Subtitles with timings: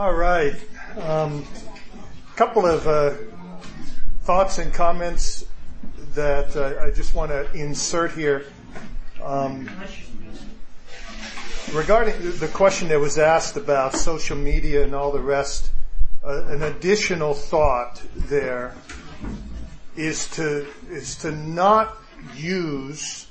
[0.00, 0.54] All right.
[0.96, 1.44] Um,
[2.34, 3.16] couple of uh,
[4.22, 5.44] thoughts and comments
[6.14, 8.46] that uh, I just want to insert here.
[9.22, 9.68] Um,
[11.74, 15.70] regarding the question that was asked about social media and all the rest,
[16.24, 18.74] uh, an additional thought there
[19.96, 21.98] is to is to not
[22.34, 23.26] use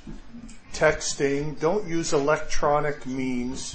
[0.72, 1.58] texting.
[1.58, 3.74] Don't use electronic means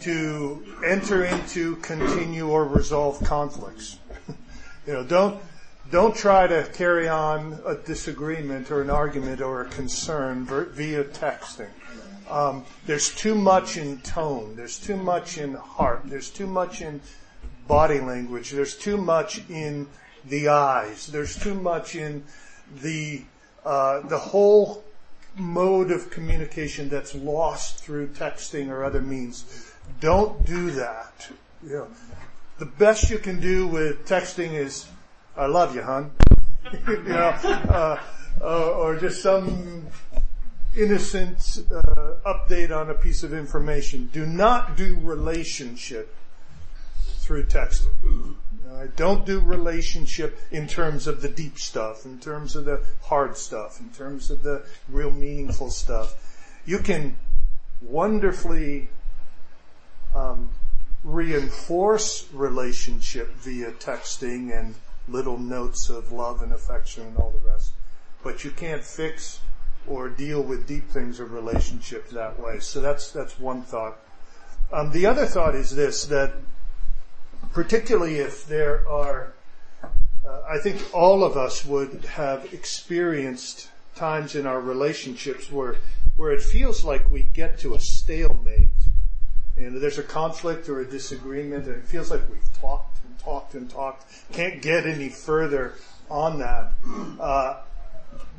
[0.00, 3.98] to enter into, continue, or resolve conflicts.
[4.86, 5.40] you know, don't
[5.90, 11.70] don't try to carry on a disagreement or an argument or a concern via texting.
[12.28, 14.54] Um, there's too much in tone.
[14.54, 16.02] There's too much in heart.
[16.04, 17.00] There's too much in
[17.66, 18.50] body language.
[18.50, 19.88] There's too much in
[20.26, 21.06] the eyes.
[21.06, 22.24] There's too much in
[22.82, 23.22] the
[23.64, 24.84] uh, the whole
[25.36, 29.67] mode of communication that's lost through texting or other means.
[30.00, 31.28] Don't do that.
[31.62, 31.88] You know,
[32.58, 34.86] the best you can do with texting is,
[35.36, 36.12] "I love you, hon,"
[36.88, 37.34] you know,
[37.68, 38.00] uh,
[38.40, 39.86] uh, or just some
[40.76, 44.08] innocent uh, update on a piece of information.
[44.12, 46.14] Do not do relationship
[47.18, 48.36] through texting.
[48.70, 53.36] Uh, don't do relationship in terms of the deep stuff, in terms of the hard
[53.36, 56.14] stuff, in terms of the real meaningful stuff.
[56.64, 57.16] You can
[57.80, 58.88] wonderfully
[60.14, 60.50] um,
[61.04, 64.74] reinforce relationship via texting and
[65.06, 67.72] little notes of love and affection and all the rest.
[68.22, 69.40] But you can't fix
[69.86, 72.60] or deal with deep things of relationship that way.
[72.60, 73.98] So that's that's one thought.
[74.72, 76.34] Um, the other thought is this: that
[77.52, 79.32] particularly if there are,
[80.26, 85.76] uh, I think all of us would have experienced times in our relationships where
[86.16, 88.68] where it feels like we get to a stalemate,
[89.58, 93.54] and there's a conflict or a disagreement, and it feels like we've talked and talked
[93.54, 95.74] and talked, can't get any further
[96.10, 96.72] on that.
[97.20, 97.60] Uh,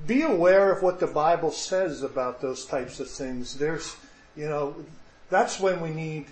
[0.08, 3.56] be aware of what the Bible says about those types of things.
[3.56, 3.96] There's,
[4.36, 4.76] you know,
[5.30, 6.26] that's when we need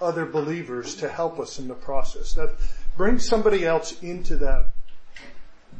[0.00, 2.34] other believers to help us in the process.
[2.34, 2.54] That
[2.96, 4.66] bring somebody else into that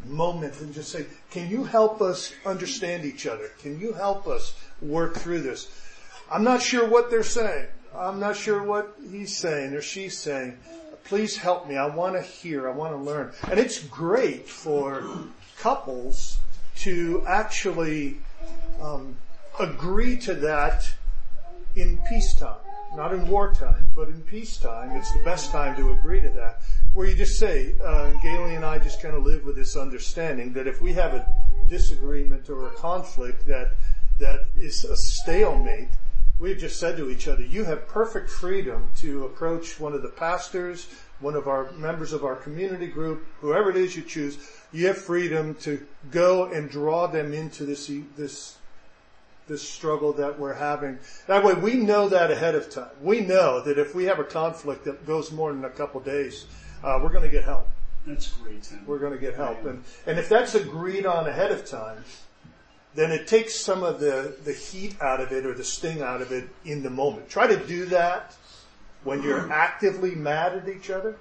[0.06, 3.50] moment and just say, can you help us understand each other?
[3.60, 5.70] Can you help us work through this?
[6.30, 7.66] I'm not sure what they're saying.
[7.96, 10.58] I'm not sure what he's saying or she's saying.
[11.04, 11.76] Please help me.
[11.76, 12.68] I want to hear.
[12.68, 13.32] I want to learn.
[13.50, 15.04] And it's great for
[15.58, 16.38] couples
[16.76, 18.18] to actually
[18.80, 19.16] um,
[19.58, 20.86] agree to that
[21.74, 22.56] in peacetime
[22.94, 26.60] not in wartime, but in peacetime, it's the best time to agree to that.
[26.92, 30.52] Where you just say, uh, Galen and I just kind of live with this understanding
[30.52, 31.26] that if we have a
[31.68, 33.72] disagreement or a conflict that
[34.18, 35.88] that is a stalemate,
[36.42, 40.08] we've just said to each other, you have perfect freedom to approach one of the
[40.08, 40.88] pastors,
[41.20, 44.36] one of our members of our community group, whoever it is you choose.
[44.72, 48.56] You have freedom to go and draw them into this this
[49.46, 50.98] this struggle that we're having.
[51.28, 52.90] That way we know that ahead of time.
[53.00, 56.46] We know that if we have a conflict that goes more than a couple days,
[56.82, 57.68] uh, we're going to get help.
[58.06, 58.64] That's great.
[58.64, 58.84] Tim.
[58.86, 59.64] We're going to get help.
[59.64, 62.04] And, and if that's agreed on ahead of time,
[62.94, 66.20] then it takes some of the, the heat out of it or the sting out
[66.20, 67.28] of it in the moment.
[67.28, 68.36] Try to do that
[69.04, 71.16] when you're actively mad at each other.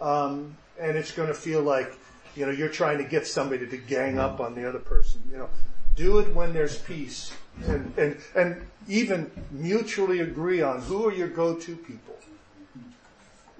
[0.00, 1.92] Um, and it's going to feel like,
[2.34, 5.22] you know, you're trying to get somebody to gang up on the other person.
[5.30, 5.50] You know,
[5.94, 7.32] do it when there's peace
[7.66, 12.16] and, and, and even mutually agree on who are your go-to people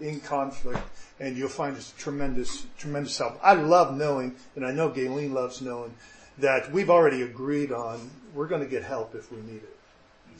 [0.01, 0.83] in conflict
[1.21, 3.39] and you'll find it's tremendous, tremendous help.
[3.43, 5.95] I love knowing, and I know Galen loves knowing,
[6.41, 9.77] that we've already agreed on we're going to get help if we need it.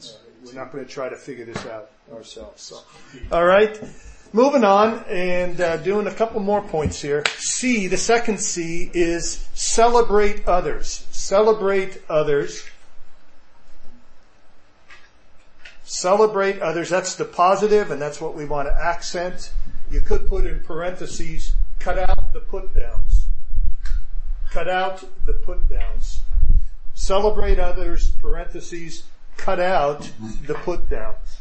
[0.03, 0.13] Uh,
[0.45, 2.61] we're not going to try to figure this out ourselves.
[2.61, 2.79] So,
[3.31, 3.79] all right.
[4.33, 7.23] Moving on and uh, doing a couple more points here.
[7.37, 11.05] C, the second C is celebrate others.
[11.11, 12.65] Celebrate others.
[15.83, 16.87] Celebrate others.
[16.87, 19.51] That's the positive and that's what we want to accent.
[19.89, 23.10] You could put in parentheses, cut out the put downs.
[24.51, 26.21] Cut out the put downs.
[26.93, 29.05] Celebrate others, parentheses,
[29.37, 30.11] cut out
[30.45, 31.39] the put downs.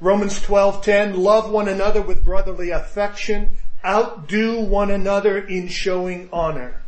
[0.00, 3.50] Romans 12:10 love one another with brotherly affection
[3.84, 6.82] outdo one another in showing honor.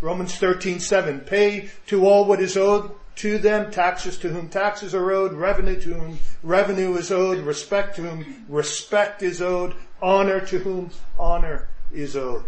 [0.00, 5.10] Romans 13:7 pay to all what is owed to them taxes to whom taxes are
[5.10, 10.58] owed revenue to whom revenue is owed respect to whom respect is owed honor to
[10.58, 12.44] whom honor is owed.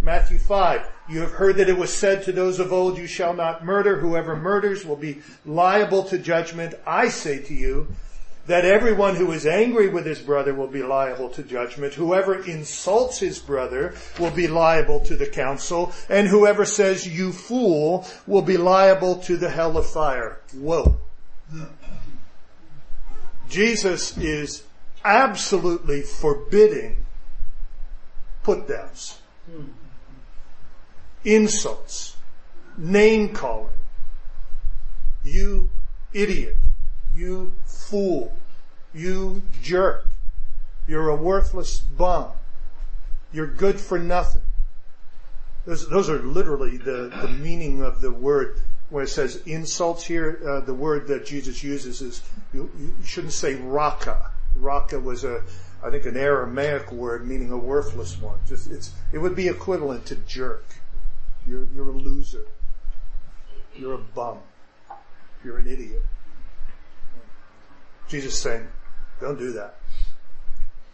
[0.00, 3.34] Matthew 5, you have heard that it was said to those of old, you shall
[3.34, 3.98] not murder.
[3.98, 6.74] Whoever murders will be liable to judgment.
[6.86, 7.88] I say to you
[8.46, 11.94] that everyone who is angry with his brother will be liable to judgment.
[11.94, 15.92] Whoever insults his brother will be liable to the council.
[16.08, 20.40] And whoever says you fool will be liable to the hell of fire.
[20.54, 20.98] Whoa.
[23.48, 24.62] Jesus is
[25.04, 27.04] absolutely forbidding
[28.42, 29.18] put downs
[31.24, 32.16] insults,
[32.76, 33.70] name calling.
[35.24, 35.70] You
[36.12, 36.56] idiot.
[37.14, 38.34] You fool.
[38.94, 40.06] You jerk.
[40.86, 42.30] You're a worthless bum.
[43.32, 44.42] You're good for nothing.
[45.66, 48.58] Those, those are literally the, the meaning of the word.
[48.88, 52.22] When it says insults here, uh, the word that Jesus uses is,
[52.54, 54.30] you, you shouldn't say raka.
[54.60, 55.42] Raka was a,
[55.82, 58.38] I think an Aramaic word meaning a worthless one.
[58.46, 60.64] Just, it's, it would be equivalent to jerk.
[61.46, 62.46] You're, you're a loser.
[63.76, 64.38] You're a bum.
[65.44, 66.02] You're an idiot.
[68.08, 68.66] Jesus saying,
[69.20, 69.76] don't do that.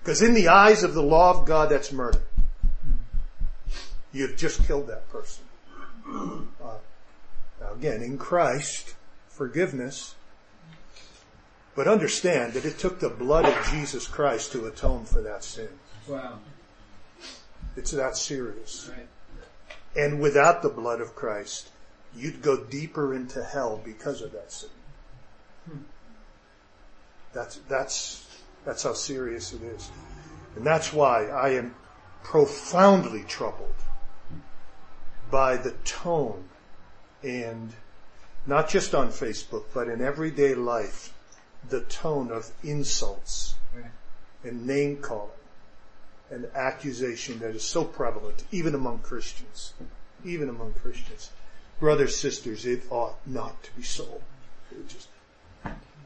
[0.02, 2.22] Because in the eyes of the law of God, that's murder.
[4.12, 5.44] You've just killed that person.
[6.06, 6.76] Uh,
[7.60, 8.94] now again, in Christ,
[9.28, 10.14] forgiveness,
[11.74, 15.68] but understand that it took the blood of Jesus Christ to atone for that sin.
[16.08, 16.38] Wow.
[17.76, 18.90] It's that serious.
[18.96, 19.08] Right.
[19.96, 21.70] And without the blood of Christ,
[22.14, 24.70] you'd go deeper into hell because of that sin.
[25.68, 25.78] Hmm.
[27.32, 28.26] That's, that's,
[28.64, 29.90] that's how serious it is.
[30.56, 31.74] And that's why I am
[32.22, 33.74] profoundly troubled
[35.30, 36.44] by the tone
[37.22, 37.72] and
[38.46, 41.12] not just on Facebook, but in everyday life,
[41.68, 43.90] the tone of insults Right.
[44.42, 45.30] and name calling
[46.30, 49.74] and accusation that is so prevalent, even among Christians.
[50.24, 51.30] Even among Christians.
[51.78, 54.22] Brothers, sisters, it ought not to be so.
[54.88, 55.08] Just,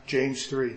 [0.06, 0.76] James 3.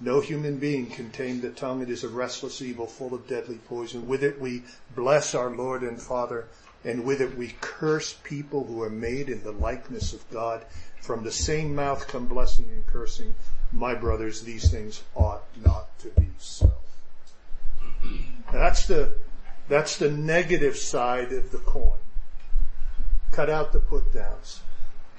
[0.00, 1.82] No human being can tame the tongue.
[1.82, 4.08] It is a restless evil full of deadly poison.
[4.08, 6.46] With it we bless our Lord and Father,
[6.84, 10.64] and with it we curse people who are made in the likeness of God.
[11.00, 13.34] From the same mouth come blessing and cursing.
[13.72, 16.72] My brothers, these things ought not to be so.
[18.52, 19.14] That's the,
[19.68, 21.98] that's the negative side of the coin.
[23.30, 24.60] Cut out the put downs.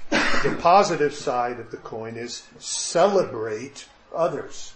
[0.09, 4.73] The positive side of the coin is celebrate others.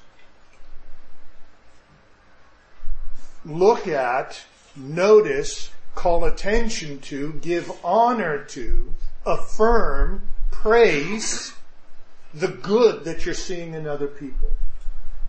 [3.43, 4.41] Look at,
[4.75, 8.93] notice, call attention to, give honor to,
[9.25, 11.53] affirm, praise
[12.35, 14.49] the good that you're seeing in other people.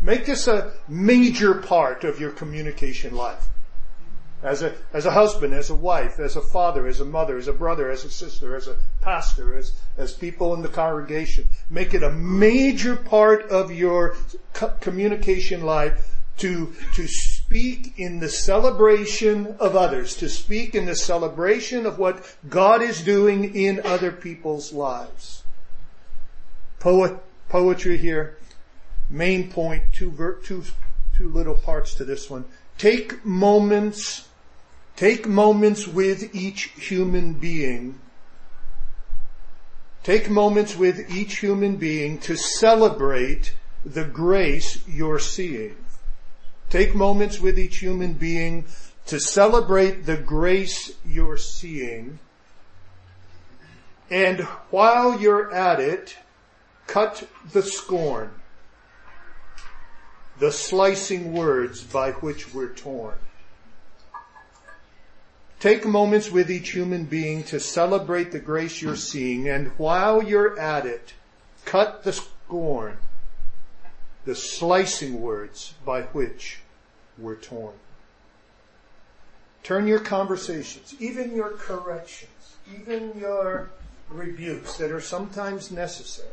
[0.02, 3.46] Make this a major part of your communication life.
[4.42, 7.48] As a, as a husband, as a wife, as a father, as a mother, as
[7.48, 11.48] a brother, as a sister, as a pastor, as, as people in the congregation.
[11.70, 14.16] Make it a major part of your
[14.52, 20.96] co- communication life to, to speak in the celebration of others, to speak in the
[20.96, 25.35] celebration of what God is doing in other people's lives.
[26.86, 27.18] Poet,
[27.48, 28.38] poetry here.
[29.10, 30.62] Main point, two, ver, two,
[31.16, 32.44] two little parts to this one.
[32.78, 34.28] Take moments,
[34.94, 37.98] take moments with each human being.
[40.04, 45.74] Take moments with each human being to celebrate the grace you're seeing.
[46.70, 48.64] Take moments with each human being
[49.06, 52.20] to celebrate the grace you're seeing.
[54.08, 56.16] And while you're at it,
[56.86, 58.30] cut the scorn,
[60.38, 63.18] the slicing words by which we're torn.
[65.58, 70.58] Take moments with each human being to celebrate the grace you're seeing, and while you're
[70.58, 71.14] at it,
[71.64, 72.98] cut the scorn,
[74.26, 76.58] the slicing words by which
[77.18, 77.74] we're torn.
[79.62, 83.70] Turn your conversations, even your corrections, even your
[84.08, 86.28] rebukes that are sometimes necessary,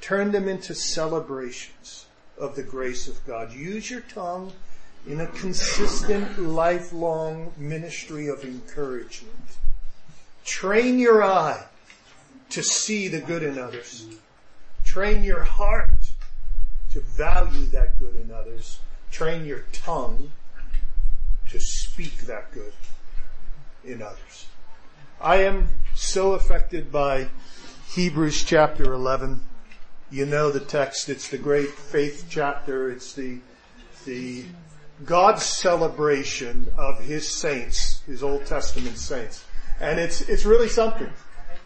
[0.00, 2.06] turn them into celebrations
[2.38, 3.52] of the grace of God.
[3.52, 4.52] Use your tongue
[5.06, 9.56] in a consistent, lifelong ministry of encouragement.
[10.44, 11.64] Train your eye
[12.50, 14.06] to see the good in others.
[14.84, 15.90] Train your heart
[16.90, 18.80] to value that good in others.
[19.10, 20.30] Train your tongue
[21.50, 22.72] to speak that good
[23.84, 24.46] in others.
[25.20, 27.28] I am so affected by
[27.88, 29.40] Hebrews chapter 11.
[30.10, 31.08] You know the text.
[31.08, 32.90] It's the great faith chapter.
[32.90, 33.38] It's the,
[34.04, 34.44] the
[35.04, 39.44] God's celebration of His saints his Old Testament saints.
[39.80, 41.10] And it's, it's really something.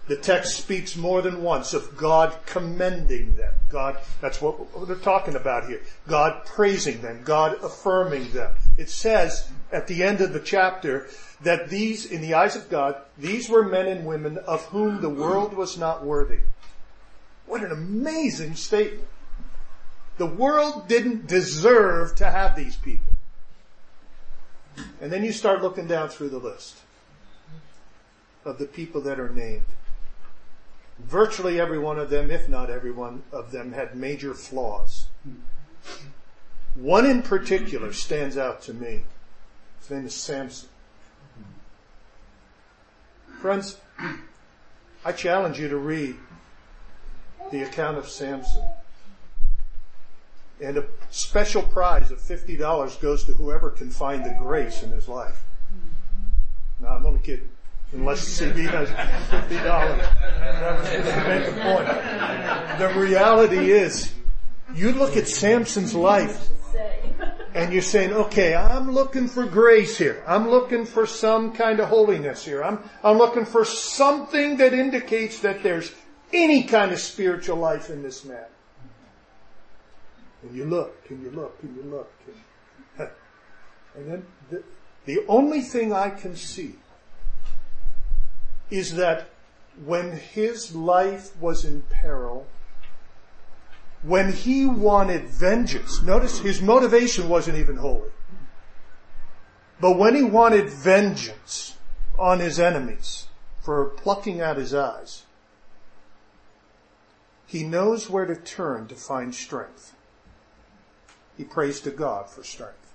[0.09, 3.52] The text speaks more than once of God commending them.
[3.68, 4.56] God, that's what
[4.88, 5.82] they're talking about here.
[6.09, 7.23] God praising them.
[7.23, 8.54] God affirming them.
[8.76, 11.09] It says at the end of the chapter
[11.42, 15.11] that these, in the eyes of God, these were men and women of whom the
[15.11, 16.40] world was not worthy.
[17.50, 19.09] What an amazing statement.
[20.19, 23.12] The world didn't deserve to have these people.
[25.00, 26.76] And then you start looking down through the list
[28.45, 29.64] of the people that are named.
[31.00, 35.07] Virtually every one of them, if not every one of them, had major flaws.
[36.76, 39.02] One in particular stands out to me.
[39.80, 40.69] His name is Samson.
[43.40, 43.78] Friends,
[45.04, 46.14] I challenge you to read
[47.50, 48.62] the account of Samson.
[50.62, 55.09] And a special prize of $50 goes to whoever can find the grace in his
[55.09, 55.42] life.
[56.80, 57.49] No, I'm only kidding.
[57.92, 59.62] Unless CB has $50.
[59.64, 62.78] That was to make point.
[62.78, 64.12] The reality is,
[64.75, 66.50] you look at Samson's life
[67.54, 70.23] and you're saying, okay, I'm looking for grace here.
[70.26, 72.62] I'm looking for some kind of holiness here.
[72.62, 75.92] I'm, I'm looking for something that indicates that there's
[76.33, 78.47] any kind of spiritual life in this man.
[80.43, 82.13] And you look, and you look, and you look.
[82.99, 83.09] And,
[83.97, 84.63] and then the,
[85.05, 86.77] the only thing I can see
[88.71, 89.29] is that
[89.85, 92.47] when his life was in peril,
[94.03, 98.11] when he wanted vengeance, notice his motivation wasn't even holy.
[99.81, 101.77] But when he wanted vengeance
[102.19, 103.27] on his enemies
[103.61, 105.25] for plucking out his eyes,
[107.50, 109.92] he knows where to turn to find strength.
[111.37, 112.92] He prays to God for strength.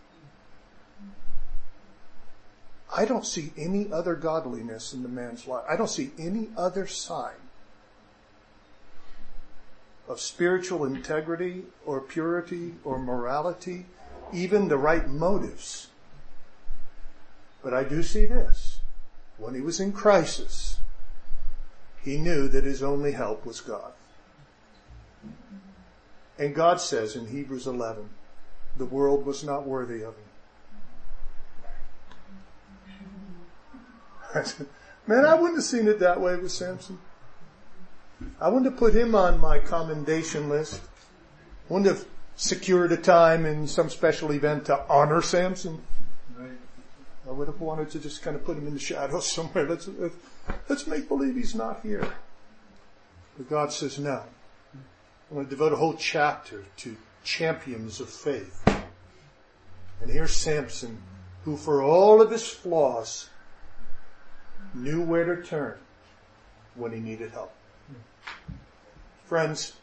[2.95, 5.65] I don't see any other godliness in the man's life.
[5.67, 7.33] I don't see any other sign
[10.07, 13.87] of spiritual integrity or purity or morality,
[14.31, 15.87] even the right motives.
[17.61, 18.79] But I do see this.
[19.37, 20.79] When he was in crisis,
[22.01, 23.91] he knew that his only help was God.
[26.37, 28.09] And God says in Hebrews 11,
[28.77, 30.15] the world was not worthy of
[34.33, 34.67] him.
[35.07, 36.99] Man, I wouldn't have seen it that way with Samson.
[38.39, 40.81] I wouldn't have put him on my commendation list.
[41.69, 45.81] Wouldn't have secured a time in some special event to honor Samson.
[47.27, 49.67] I would have wanted to just kind of put him in the shadows somewhere.
[49.67, 49.89] Let's,
[50.69, 52.07] let's make believe he's not here.
[53.37, 54.23] But God says no.
[55.29, 58.61] I'm going to devote a whole chapter to champions of faith.
[60.01, 61.01] And here's Samson,
[61.43, 63.29] who for all of his flaws,
[64.73, 65.77] knew where to turn
[66.75, 67.53] when he needed help.
[69.25, 69.73] Friends,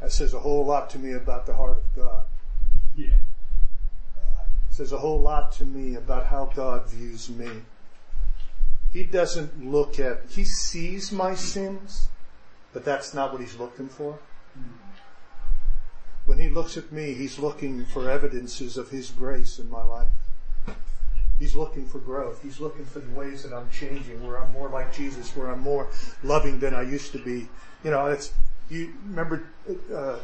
[0.00, 2.24] that says a whole lot to me about the heart of God.
[2.96, 3.14] Yeah.
[4.16, 7.48] Uh, says a whole lot to me about how God views me.
[8.92, 12.08] He doesn't look at, he sees my sins,
[12.72, 14.18] but that's not what he's looking for.
[16.26, 20.08] When he looks at me, he's looking for evidences of his grace in my life.
[21.38, 22.42] He's looking for growth.
[22.42, 25.60] He's looking for the ways that I'm changing, where I'm more like Jesus, where I'm
[25.60, 25.88] more
[26.22, 27.48] loving than I used to be.
[27.84, 28.32] You know, it's,
[28.68, 29.44] you remember,
[29.94, 30.18] uh,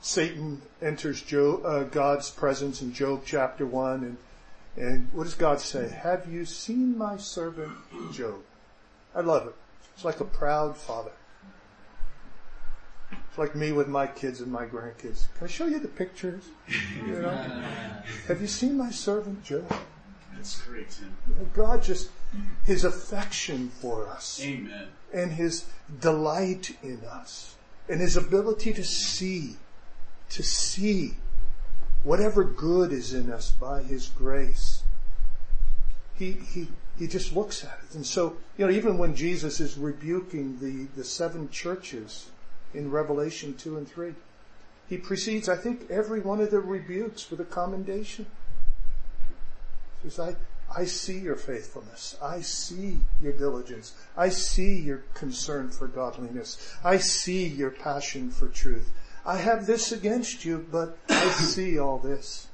[0.00, 4.16] Satan enters Job, uh, God's presence in Job chapter one and,
[4.76, 5.88] and what does God say?
[5.88, 7.72] Have you seen my servant
[8.12, 8.40] Job?
[9.14, 9.54] I love it.
[10.02, 11.12] It's like a proud father.
[13.12, 15.32] It's like me with my kids and my grandkids.
[15.36, 16.42] Can I show you the pictures?
[17.06, 17.30] You know?
[18.26, 19.72] Have you seen my servant Job?
[20.34, 21.14] That's great, Tim.
[21.54, 22.10] God just,
[22.64, 24.40] His affection for us.
[24.42, 24.88] Amen.
[25.14, 25.66] And His
[26.00, 27.54] delight in us.
[27.88, 29.54] And His ability to see,
[30.30, 31.14] to see
[32.02, 34.82] whatever good is in us by His grace.
[36.16, 36.66] He, he,
[37.02, 37.96] he just looks at it.
[37.96, 42.30] And so, you know, even when Jesus is rebuking the, the seven churches
[42.74, 44.14] in Revelation 2 and 3,
[44.88, 48.26] he precedes, I think, every one of the rebukes with a commendation.
[50.04, 50.36] He says,
[50.70, 52.16] I, I see your faithfulness.
[52.22, 53.94] I see your diligence.
[54.16, 56.72] I see your concern for godliness.
[56.84, 58.92] I see your passion for truth.
[59.26, 62.46] I have this against you, but I see all this.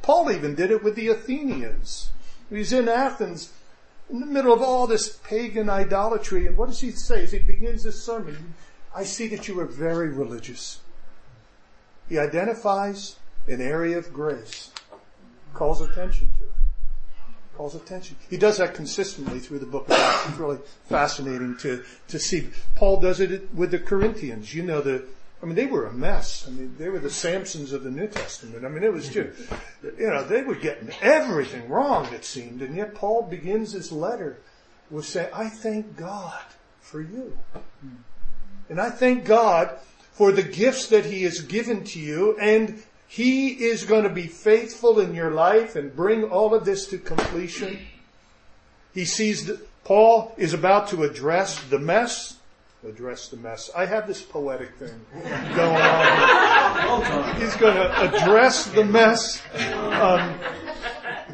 [0.00, 2.12] Paul even did it with the Athenians.
[2.48, 3.52] He's in Athens
[4.10, 6.46] in the middle of all this pagan idolatry.
[6.46, 8.54] And what does he say as he begins his sermon?
[8.94, 10.80] I see that you are very religious.
[12.08, 14.70] He identifies an area of grace,
[15.54, 16.50] calls attention to it,
[17.56, 18.16] calls attention.
[18.28, 20.28] He does that consistently through the book of Acts.
[20.28, 22.50] It's really fascinating to, to see.
[22.74, 24.52] Paul does it with the Corinthians.
[24.54, 25.04] You know, the,
[25.42, 26.46] I mean, they were a mess.
[26.46, 28.64] I mean, they were the Samsons of the New Testament.
[28.64, 29.38] I mean, it was just,
[29.82, 32.60] you know, they were getting everything wrong, it seemed.
[32.60, 34.38] And yet Paul begins his letter
[34.90, 36.42] with saying, I thank God
[36.80, 37.38] for you.
[38.68, 39.78] And I thank God
[40.12, 44.28] for the gifts that he has given to you and he is going to be
[44.28, 47.78] faithful in your life and bring all of this to completion.
[48.94, 52.36] He sees that Paul is about to address the mess.
[52.86, 53.70] Address the mess.
[53.76, 55.04] I have this poetic thing
[55.54, 57.36] going on.
[57.40, 59.42] He's going to address the mess.
[59.54, 60.38] Um,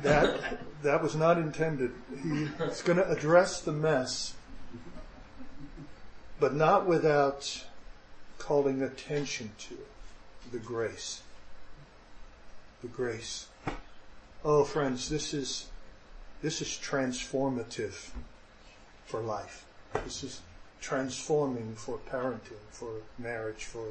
[0.03, 0.41] that
[0.83, 1.93] that was not intended.
[2.23, 4.35] He's going to address the mess,
[6.41, 7.65] but not without
[8.39, 9.79] calling attention to
[10.51, 11.23] the grace
[12.83, 13.47] the grace.
[14.45, 15.67] Oh, friends, this is,
[16.43, 18.11] this is transformative
[19.07, 19.65] for life.
[20.05, 20.41] This is
[20.81, 23.89] transforming for parenting, for marriage, for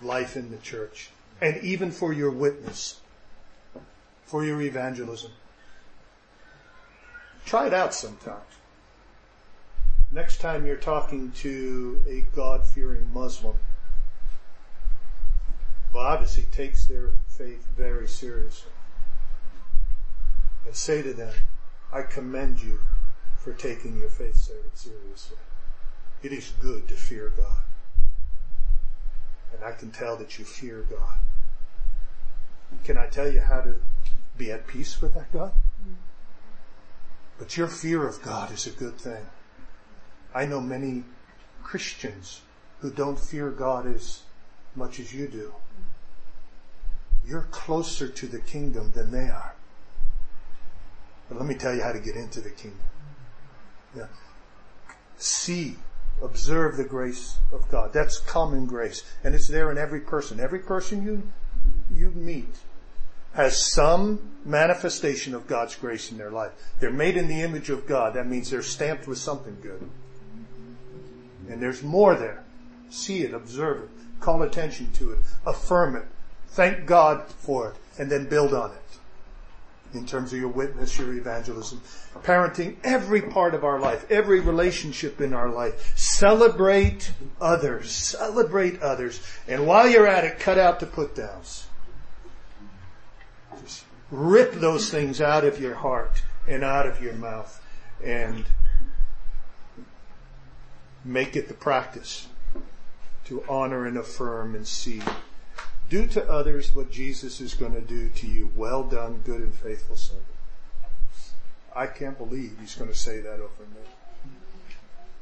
[0.00, 3.00] life in the church, and even for your witness,
[4.24, 5.32] for your evangelism.
[7.44, 8.42] Try it out sometime.
[10.10, 13.56] Next time you're talking to a God-fearing Muslim,
[15.92, 18.72] well, obviously takes their faith very seriously.
[20.66, 21.32] And say to them,
[21.92, 22.80] I commend you
[23.38, 24.36] for taking your faith
[24.74, 25.36] seriously.
[26.22, 27.62] It is good to fear God.
[29.54, 31.18] And I can tell that you fear God.
[32.84, 33.76] Can I tell you how to
[34.36, 35.52] be at peace with that God?
[37.38, 39.24] But your fear of God is a good thing.
[40.34, 41.04] I know many
[41.62, 42.42] Christians
[42.80, 44.22] who don't fear God as
[44.74, 45.52] much as you do
[47.28, 49.54] you're closer to the kingdom than they are.
[51.28, 52.80] But let me tell you how to get into the kingdom.
[53.94, 54.06] Yeah.
[55.18, 55.76] See,
[56.22, 57.92] observe the grace of God.
[57.92, 59.04] That's common grace.
[59.24, 60.40] And it's there in every person.
[60.40, 61.22] Every person you,
[61.92, 62.54] you meet
[63.34, 66.52] has some manifestation of God's grace in their life.
[66.80, 68.14] They're made in the image of God.
[68.14, 69.88] That means they're stamped with something good.
[71.48, 72.44] And there's more there.
[72.90, 76.06] See it, observe it, call attention to it, affirm it,
[76.50, 78.87] Thank God for it and then build on it
[79.94, 81.80] in terms of your witness, your evangelism,
[82.22, 85.96] parenting, every part of our life, every relationship in our life.
[85.96, 87.90] Celebrate others.
[87.90, 89.22] Celebrate others.
[89.46, 91.66] And while you're at it, cut out the put downs.
[93.62, 97.62] Just rip those things out of your heart and out of your mouth
[98.02, 98.44] and
[101.04, 102.28] make it the practice
[103.24, 105.02] to honor and affirm and see
[105.88, 108.50] do to others what Jesus is going to do to you.
[108.54, 110.26] Well done, good and faithful servant.
[111.74, 113.64] I can't believe he's going to say that over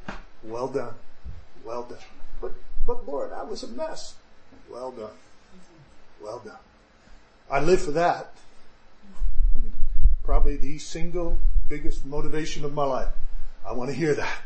[0.09, 0.15] me.
[0.43, 0.95] Well done.
[1.65, 1.99] Well done.
[2.41, 2.53] But,
[2.87, 4.15] but Lord, I was a mess.
[4.71, 5.11] Well done.
[6.23, 6.59] Well done.
[7.51, 8.33] I live for that.
[9.55, 9.73] I mean,
[10.25, 13.09] probably the single biggest motivation of my life.
[13.67, 14.39] I want to hear that.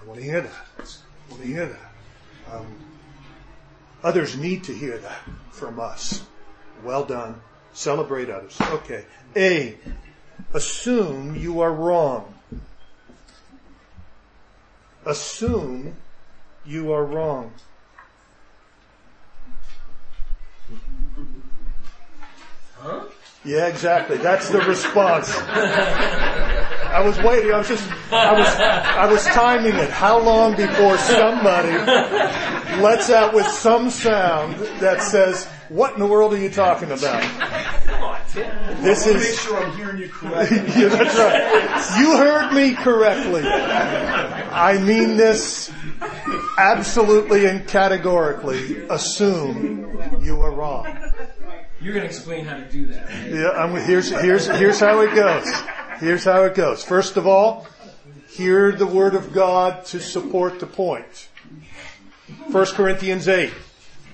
[0.00, 0.52] I want to hear that.
[0.78, 2.54] I want to hear that.
[2.54, 2.66] Um,
[4.04, 5.18] Others need to hear that
[5.50, 6.22] from us.
[6.84, 7.40] Well done.
[7.72, 8.56] Celebrate others.
[8.60, 9.06] Okay.
[9.34, 9.78] A.
[10.52, 12.34] Assume you are wrong.
[15.06, 15.96] Assume
[16.66, 17.52] you are wrong.
[22.78, 23.04] Huh?
[23.42, 24.18] Yeah, exactly.
[24.18, 25.34] That's the response.
[25.34, 27.52] I was waiting.
[27.52, 29.90] I was just, I was, I was timing it.
[29.90, 31.72] How long before somebody
[32.80, 37.22] lets out with some sound that says, "What in the world are you talking about?"
[37.22, 38.20] Come on,
[38.82, 39.22] This is.
[39.22, 40.56] Make sure I'm hearing you correctly.
[40.82, 42.00] yeah, that's right.
[42.00, 43.42] You heard me correctly.
[43.44, 45.72] I mean this
[46.58, 48.86] absolutely and categorically.
[48.88, 50.86] Assume you are wrong.
[51.80, 53.08] You're going to explain how to do that.
[53.08, 53.30] Right?
[53.30, 55.52] Yeah, I'm, here's here's here's how it goes.
[55.98, 56.82] Here's how it goes.
[56.82, 57.66] First of all,
[58.28, 61.28] hear the word of God to support the point.
[62.26, 63.52] 1 Corinthians 8.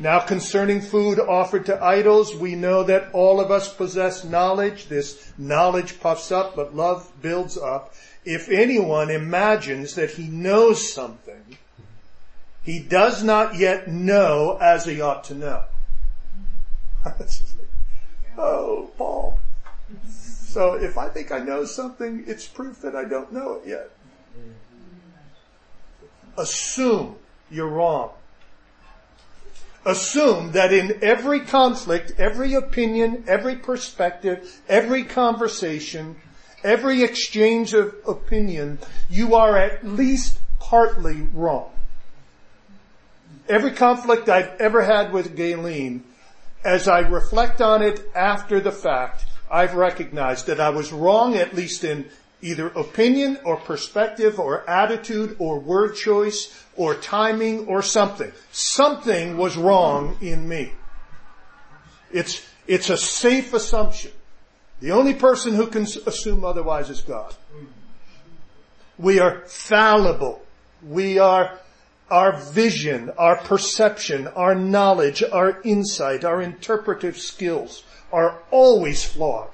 [0.00, 4.88] Now concerning food offered to idols, we know that all of us possess knowledge.
[4.88, 7.94] This knowledge puffs up, but love builds up.
[8.24, 11.58] If anyone imagines that he knows something,
[12.62, 15.64] he does not yet know as he ought to know.
[18.38, 19.38] oh, Paul.
[20.10, 23.90] So if I think I know something, it's proof that I don't know it yet.
[26.36, 27.19] Assume
[27.50, 28.10] you're wrong.
[29.84, 36.16] Assume that in every conflict, every opinion, every perspective, every conversation,
[36.62, 41.72] every exchange of opinion, you are at least partly wrong.
[43.48, 46.04] Every conflict I've ever had with Galen,
[46.62, 51.54] as I reflect on it after the fact, I've recognized that I was wrong at
[51.54, 52.04] least in
[52.42, 58.32] either opinion or perspective or attitude or word choice or timing or something.
[58.52, 60.72] Something was wrong in me.
[62.10, 64.12] It's, it's a safe assumption.
[64.80, 67.34] The only person who can assume otherwise is God.
[68.98, 70.42] We are fallible.
[70.82, 71.58] We are,
[72.10, 79.50] our vision, our perception, our knowledge, our insight, our interpretive skills are always flawed.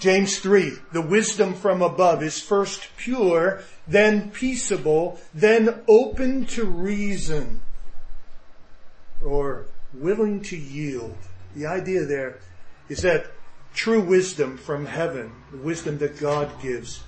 [0.00, 7.60] James 3, the wisdom from above is first pure, then peaceable, then open to reason,
[9.22, 11.16] or willing to yield.
[11.54, 12.38] The idea there
[12.88, 13.26] is that
[13.74, 17.02] true wisdom from heaven, the wisdom that God gives,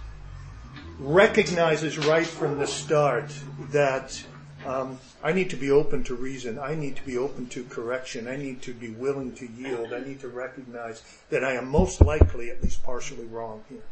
[0.98, 3.32] recognizes right from the start
[3.70, 4.22] that
[4.66, 6.58] um, I need to be open to reason.
[6.58, 8.28] I need to be open to correction.
[8.28, 9.92] I need to be willing to yield.
[9.92, 13.82] I need to recognize that I am most likely at least partially wrong here.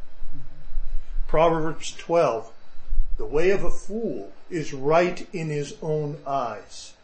[1.27, 2.53] Proverbs 12.
[3.17, 6.95] The way of a fool is right in his own eyes,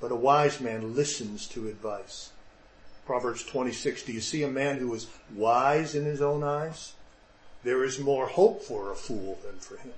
[0.00, 2.30] but a wise man listens to advice.
[3.06, 4.02] Proverbs 26.
[4.02, 6.94] Do you see a man who is wise in his own eyes?
[7.62, 9.92] There is more hope for a fool than for him.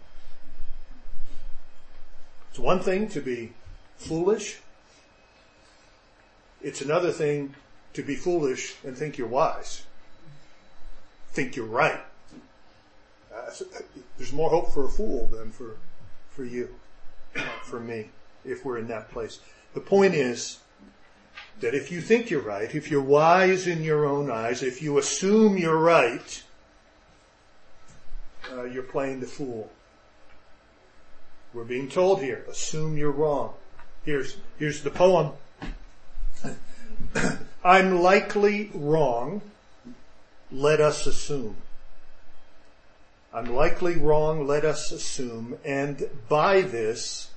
[2.57, 3.53] It's one thing to be
[3.99, 4.61] foolish.
[6.63, 7.55] It's another thing
[7.93, 9.85] to be foolish and think you're wise.
[11.33, 12.01] Think you're right.
[13.31, 13.51] Uh,
[14.17, 15.77] there's more hope for a fool than for,
[16.31, 16.75] for you,
[17.65, 18.09] for me,
[18.43, 19.39] if we're in that place.
[19.75, 20.61] The point is
[21.61, 24.97] that if you think you're right, if you're wise in your own eyes, if you
[24.97, 26.43] assume you're right,
[28.51, 29.71] uh, you're playing the fool.
[31.57, 33.55] We're being told here, assume you're wrong.
[34.05, 35.33] Here's, here's the poem.
[37.65, 39.41] I'm likely wrong.
[40.53, 41.57] Let us assume.
[43.33, 44.47] I'm likely wrong.
[44.47, 45.57] Let us assume.
[45.65, 47.31] And by this,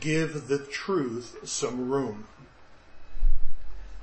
[0.00, 2.26] give the truth some room.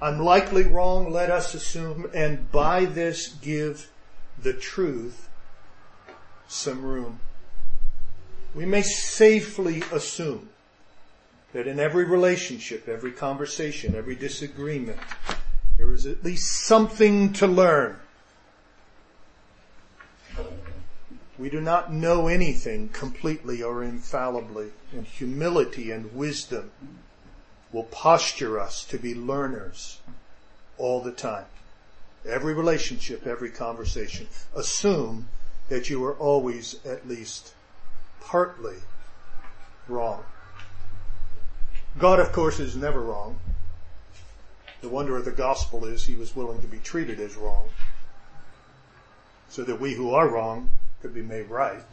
[0.01, 1.11] I'm likely wrong.
[1.11, 2.09] Let us assume.
[2.13, 3.89] And by this, give
[4.41, 5.27] the truth
[6.47, 7.19] some room
[8.55, 10.49] we may safely assume
[11.53, 14.99] that in every relationship, every conversation, every disagreement,
[15.77, 17.97] there is at least something to learn.
[21.37, 26.71] We do not know anything completely or infallibly, and humility and wisdom
[27.71, 29.99] will posture us to be learners
[30.77, 31.45] all the time.
[32.25, 34.27] Every relationship, every conversation.
[34.55, 35.27] Assume
[35.69, 37.53] that you are always at least
[38.25, 38.75] partly
[39.87, 40.23] wrong.
[41.97, 43.39] God, of course, is never wrong.
[44.81, 47.69] The wonder of the gospel is he was willing to be treated as wrong
[49.49, 51.83] so that we who are wrong could be made right.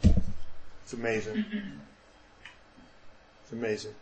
[0.83, 1.45] It's amazing.
[3.43, 3.93] It's amazing.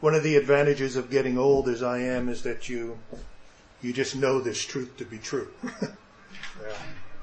[0.00, 2.98] One of the advantages of getting old as I am is that you,
[3.82, 5.48] you just know this truth to be true.
[6.62, 6.76] Yeah.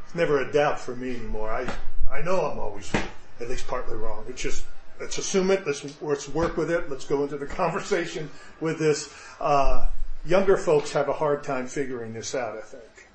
[0.06, 1.50] It's never a doubt for me anymore.
[1.50, 1.68] I,
[2.12, 2.92] I know I'm always
[3.40, 4.26] at least partly wrong.
[4.28, 4.66] It's just,
[5.00, 5.66] let's assume it.
[5.66, 6.90] Let's, let's work with it.
[6.90, 9.14] Let's go into the conversation with this.
[9.40, 9.88] Uh,
[10.26, 13.10] younger folks have a hard time figuring this out, I think.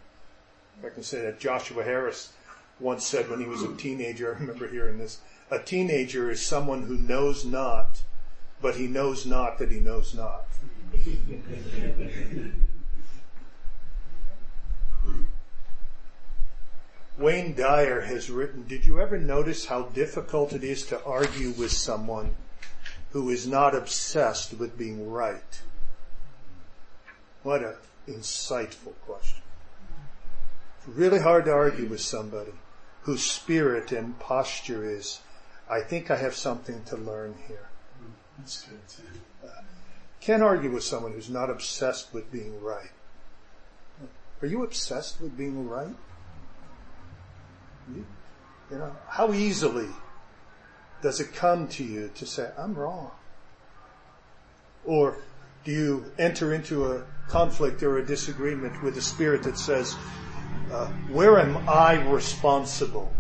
[0.85, 2.33] I can say that Joshua Harris
[2.81, 6.83] once said when he was a teenager, I remember hearing this, a teenager is someone
[6.83, 8.03] who knows not,
[8.61, 10.45] but he knows not that he knows not.
[17.19, 21.73] Wayne Dyer has written, did you ever notice how difficult it is to argue with
[21.73, 22.35] someone
[23.13, 25.63] who is not obsessed with being right?
[27.43, 27.77] What an
[28.07, 29.43] insightful question.
[30.79, 32.53] It's really hard to argue with somebody
[33.03, 35.21] whose spirit and posture is,
[35.71, 37.69] I think I have something to learn here.
[38.37, 38.79] That's good.
[39.43, 39.63] Uh,
[40.21, 42.91] can't argue with someone who's not obsessed with being right.
[44.43, 45.97] Are you obsessed with being right?
[47.95, 48.05] You,
[48.71, 49.89] know, how easily
[51.03, 53.11] does it come to you to say, I'm wrong?
[54.85, 55.19] Or
[55.65, 59.95] do you enter into a conflict or a disagreement with a spirit that says,
[60.73, 63.13] uh, where am I responsible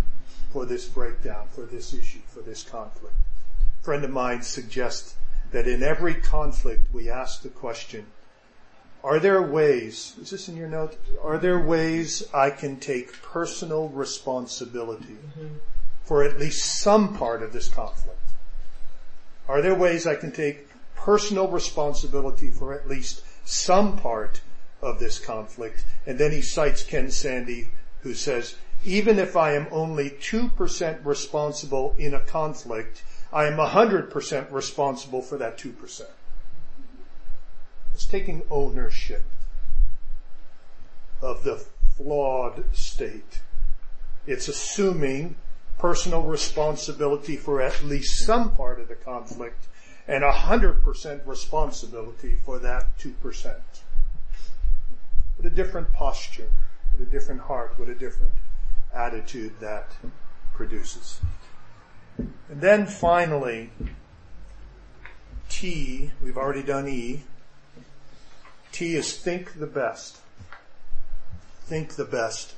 [0.52, 3.14] for this breakdown, for this issue, for this conflict?
[3.81, 5.16] A friend of mine suggests
[5.52, 8.07] that in every conflict we ask the question,
[9.07, 10.97] Are there ways, is this in your note?
[11.23, 15.16] Are there ways I can take personal responsibility
[16.03, 18.19] for at least some part of this conflict?
[19.47, 20.66] Are there ways I can take
[20.97, 24.40] personal responsibility for at least some part
[24.83, 25.85] of this conflict?
[26.05, 27.69] And then he cites Ken Sande
[28.01, 34.51] who says, even if I am only 2% responsible in a conflict, I am 100%
[34.51, 36.07] responsible for that 2%.
[37.97, 39.23] It's taking ownership
[41.23, 41.65] of the
[41.97, 43.41] flawed state.
[44.27, 45.37] It's assuming
[45.79, 49.69] personal responsibility for at least some part of the conflict
[50.07, 53.15] and 100% responsibility for that 2%.
[55.37, 56.53] What a different posture,
[56.93, 58.35] what a different heart, what a different
[58.93, 59.97] attitude that
[60.53, 61.23] produces.
[62.19, 63.71] And then finally,
[65.49, 67.23] T, we've already done E.
[68.77, 70.19] T is think the best.
[71.65, 72.53] Think the best.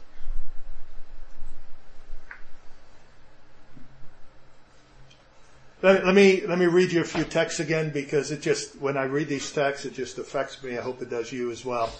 [5.80, 8.96] Let, let, me let me read you a few texts again because it just when
[8.96, 10.76] I read these texts it just affects me.
[10.76, 11.92] I hope it does you as well.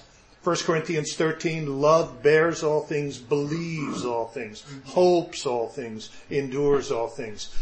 [0.43, 7.07] 1 Corinthians 13, love bears all things, believes all things, hopes all things, endures all
[7.07, 7.55] things.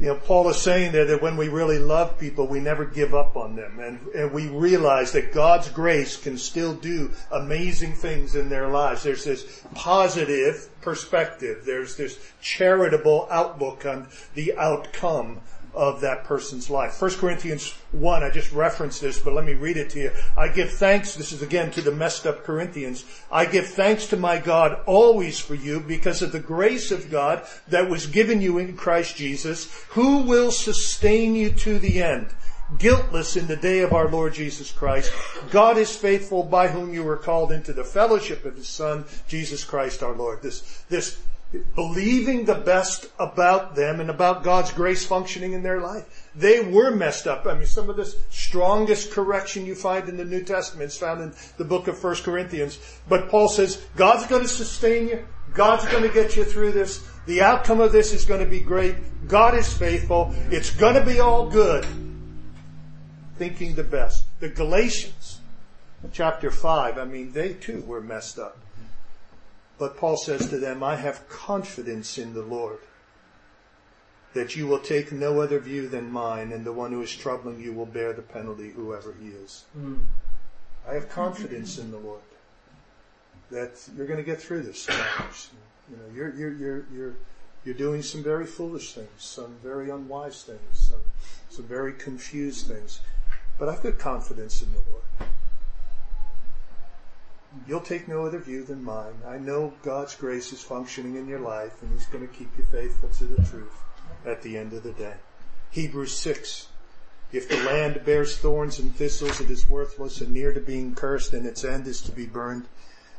[0.00, 3.14] You know, Paul is saying there that when we really love people, we never give
[3.14, 3.80] up on them.
[3.80, 9.02] And, and we realize that God's grace can still do amazing things in their lives.
[9.02, 11.64] There's this positive perspective.
[11.66, 15.40] There's this charitable outlook on the outcome
[15.78, 17.00] of that person's life.
[17.00, 20.10] 1 Corinthians 1, I just referenced this, but let me read it to you.
[20.36, 23.04] I give thanks, this is again to the messed up Corinthians.
[23.30, 27.46] I give thanks to my God always for you because of the grace of God
[27.68, 32.34] that was given you in Christ Jesus, who will sustain you to the end
[32.76, 35.10] guiltless in the day of our Lord Jesus Christ.
[35.50, 39.64] God is faithful by whom you were called into the fellowship of his son, Jesus
[39.64, 40.42] Christ our Lord.
[40.42, 41.18] This, this
[41.74, 46.28] believing the best about them and about God's grace functioning in their life.
[46.34, 47.46] They were messed up.
[47.46, 51.22] I mean, some of the strongest correction you find in the New Testament is found
[51.22, 52.78] in the book of 1 Corinthians.
[53.08, 55.26] But Paul says, God's going to sustain you.
[55.54, 57.08] God's going to get you through this.
[57.26, 58.96] The outcome of this is going to be great.
[59.26, 60.34] God is faithful.
[60.50, 61.86] It's going to be all good.
[63.36, 64.26] Thinking the best.
[64.40, 65.40] The Galatians,
[66.12, 68.58] chapter 5, I mean, they too were messed up.
[69.78, 72.80] But Paul says to them, I have confidence in the Lord
[74.34, 77.60] that you will take no other view than mine, and the one who is troubling
[77.60, 79.64] you will bear the penalty, whoever he is.
[79.76, 80.04] Mm.
[80.86, 82.20] I have confidence in the Lord
[83.50, 85.48] that you're going to get through this challenge.
[85.90, 87.14] You know, you're, you're, you're, you're,
[87.64, 91.00] you're doing some very foolish things, some very unwise things, some,
[91.48, 93.00] some very confused things.
[93.58, 95.30] But I've got confidence in the Lord.
[97.66, 99.14] You'll take no other view than mine.
[99.26, 102.64] I know God's grace is functioning in your life and He's going to keep you
[102.64, 103.82] faithful to the truth
[104.24, 105.14] at the end of the day.
[105.70, 106.68] Hebrews 6.
[107.30, 111.34] If the land bears thorns and thistles, it is worthless and near to being cursed
[111.34, 112.66] and its end is to be burned.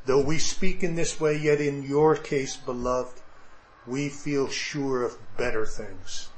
[0.05, 3.21] Though we speak in this way, yet in your case, beloved,
[3.85, 6.29] we feel sure of better things.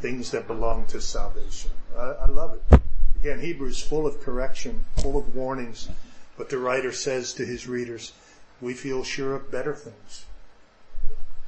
[0.00, 1.70] Things that belong to salvation.
[1.96, 2.80] I, I love it.
[3.20, 5.88] Again, Hebrews full of correction, full of warnings.
[6.36, 8.12] But the writer says to his readers,
[8.60, 10.24] we feel sure of better things.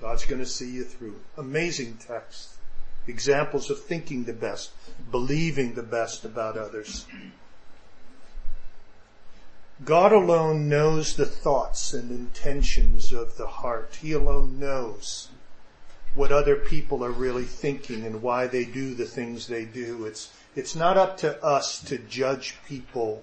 [0.00, 1.20] God's going to see you through.
[1.38, 2.50] Amazing text.
[3.06, 4.70] Examples of thinking the best,
[5.10, 7.06] believing the best about others.
[9.84, 13.98] God alone knows the thoughts and intentions of the heart.
[14.00, 15.28] He alone knows
[16.14, 20.06] what other people are really thinking and why they do the things they do.
[20.06, 23.22] It's, it's not up to us to judge people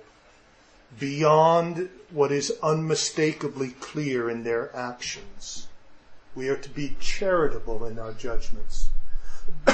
[1.00, 5.68] beyond what is unmistakably clear in their actions.
[6.36, 8.90] We are to be charitable in our judgments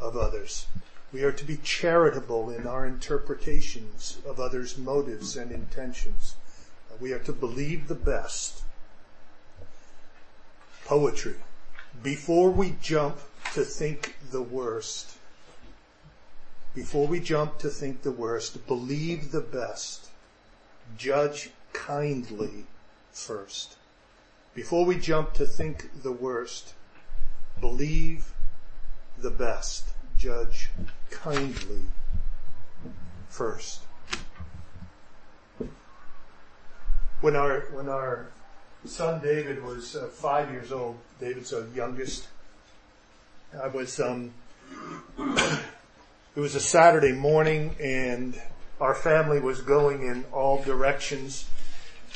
[0.00, 0.66] of others.
[1.12, 6.34] We are to be charitable in our interpretations of others' motives and intentions.
[7.00, 8.62] We are to believe the best.
[10.84, 11.36] Poetry.
[12.02, 13.18] Before we jump
[13.54, 15.16] to think the worst,
[16.74, 20.07] before we jump to think the worst, believe the best
[20.96, 22.64] judge kindly
[23.12, 23.76] first.
[24.54, 26.74] Before we jump to think the worst,
[27.60, 28.32] believe
[29.16, 29.90] the best.
[30.16, 30.70] Judge
[31.10, 31.82] kindly
[33.28, 33.82] first.
[37.20, 38.30] When our, when our
[38.84, 42.28] son David was uh, five years old, David's our youngest,
[43.60, 44.32] I was, um,
[45.18, 48.40] it was a Saturday morning and
[48.80, 51.48] our family was going in all directions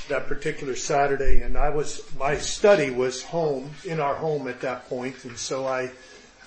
[0.09, 4.89] that particular Saturday, and I was my study was home in our home at that
[4.89, 5.91] point, and so I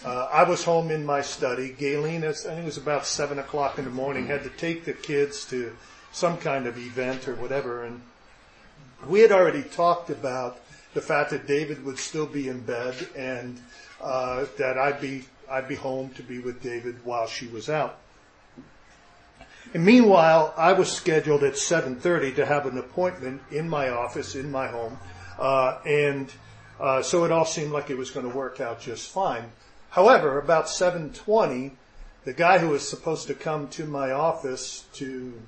[0.03, 1.73] uh, I was home in my study.
[1.77, 4.93] Galen, I think it was about seven o'clock in the morning, had to take the
[4.93, 5.75] kids to
[6.11, 8.01] some kind of event or whatever, and
[9.07, 10.59] we had already talked about
[10.93, 13.59] the fact that David would still be in bed and
[14.01, 17.99] uh, that I'd be I'd be home to be with David while she was out.
[19.75, 24.49] And meanwhile, I was scheduled at 7:30 to have an appointment in my office in
[24.49, 24.97] my home,
[25.37, 26.31] uh, and
[26.79, 29.51] uh, so it all seemed like it was going to work out just fine.
[29.89, 31.73] However, about 7:20,
[32.23, 35.41] the guy who was supposed to come to my office to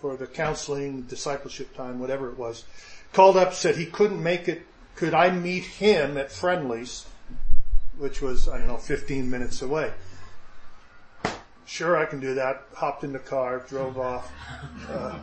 [0.00, 2.64] for the counseling, discipleship time, whatever it was,
[3.12, 4.62] called up said he couldn't make it.
[4.96, 7.06] Could I meet him at Friendly's,
[7.98, 9.92] which was I don't know 15 minutes away?
[11.70, 12.64] Sure, I can do that.
[12.74, 14.32] Hopped in the car, drove off.
[14.90, 15.16] Uh,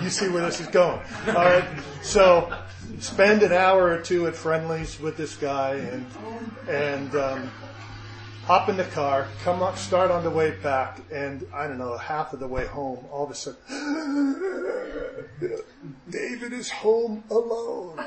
[0.00, 1.00] you see where this is going.
[1.26, 1.64] All right.
[2.00, 2.56] So
[3.00, 6.06] spend an hour or two at Friendly's with this guy and,
[6.68, 7.50] and, um,
[8.44, 11.96] hop in the car, come up, start on the way back, and I don't know,
[11.96, 13.58] half of the way home, all of a sudden,
[16.08, 17.98] David is home alone.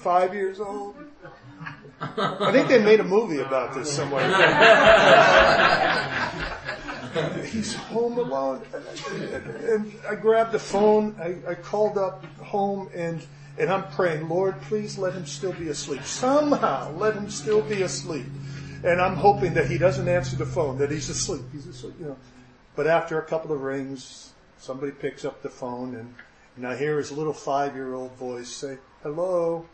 [0.00, 0.96] Five years old.
[2.00, 4.24] I think they made a movie about this somewhere.
[7.46, 8.62] He's home alone.
[9.64, 13.24] And I grabbed the phone, I, I called up home and
[13.58, 16.04] and I'm praying, Lord, please let him still be asleep.
[16.04, 18.26] Somehow let him still be asleep.
[18.84, 21.42] And I'm hoping that he doesn't answer the phone, that he's asleep.
[21.50, 22.16] He's asleep, you know.
[22.76, 26.14] But after a couple of rings, somebody picks up the phone and,
[26.56, 29.66] and I hear his little five year old voice say, hello.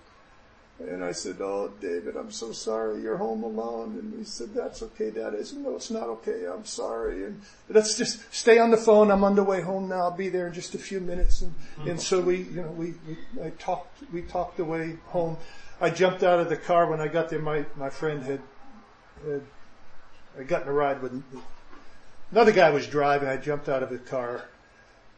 [0.81, 3.01] And I said, Oh, David, I'm so sorry.
[3.01, 3.97] You're home alone.
[3.99, 5.35] And he said, That's okay, Dad.
[5.39, 6.47] I said, No, it's not okay.
[6.53, 7.25] I'm sorry.
[7.25, 9.11] And let's just stay on the phone.
[9.13, 10.03] I'm on the way home now.
[10.03, 11.43] I'll be there in just a few minutes.
[11.43, 11.55] And,
[11.89, 15.37] and so we, you know, we, we, I talked, we talked the way home.
[15.81, 17.39] I jumped out of the car when I got there.
[17.39, 18.41] My, my friend had,
[19.25, 19.43] had,
[20.39, 21.23] I got in a ride with,
[22.33, 23.29] another guy was driving.
[23.29, 24.45] I jumped out of the car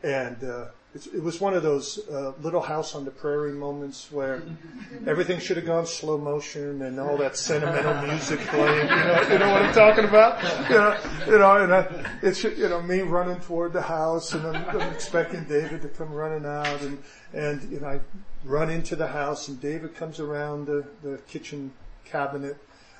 [0.02, 0.66] and, uh,
[1.06, 4.42] it was one of those uh, little house on the prairie moments where
[5.06, 8.88] everything should have gone slow motion and all that sentimental music playing.
[8.88, 10.42] You know, you know what I'm talking about?
[10.70, 14.46] You know, you know, and I, it's you know me running toward the house, and
[14.46, 17.02] I'm, I'm expecting David to come running out, and
[17.34, 18.00] and you know I
[18.44, 21.72] run into the house, and David comes around the the kitchen
[22.04, 22.56] cabinet.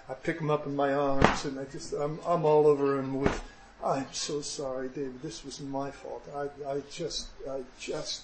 [0.09, 3.21] I pick him up in my arms, and I just I'm I'm all over him
[3.21, 3.43] with
[3.85, 5.23] I'm so sorry, David.
[5.23, 6.25] This was my fault.
[6.35, 8.23] I, I just, I just,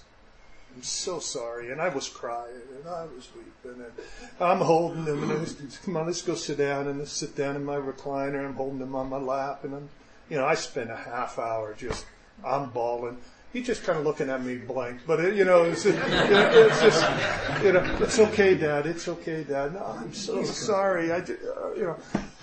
[0.75, 1.71] I'm so sorry.
[1.71, 3.93] And I was crying and I was weeping and
[4.41, 7.37] I'm holding him and I was, come on, let's go sit down and let's sit
[7.37, 8.45] down in my recliner.
[8.45, 9.89] I'm holding him on my lap and I'm,
[10.31, 12.07] you know, I spent a half hour just,
[12.45, 13.19] I'm bawling.
[13.53, 16.81] He's just kind of looking at me blank, but it, you know, it's, it, it's
[16.81, 18.87] just, you know, it's okay, Dad.
[18.87, 19.75] It's okay, Dad.
[19.75, 21.13] No, I'm so sorry.
[21.13, 21.99] I, uh, you know,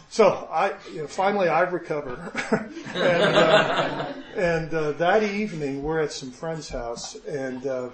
[0.09, 2.19] so I, you know, finally I've recovered,
[2.95, 7.89] and, uh, and uh, that evening we're at some friend's house, and uh,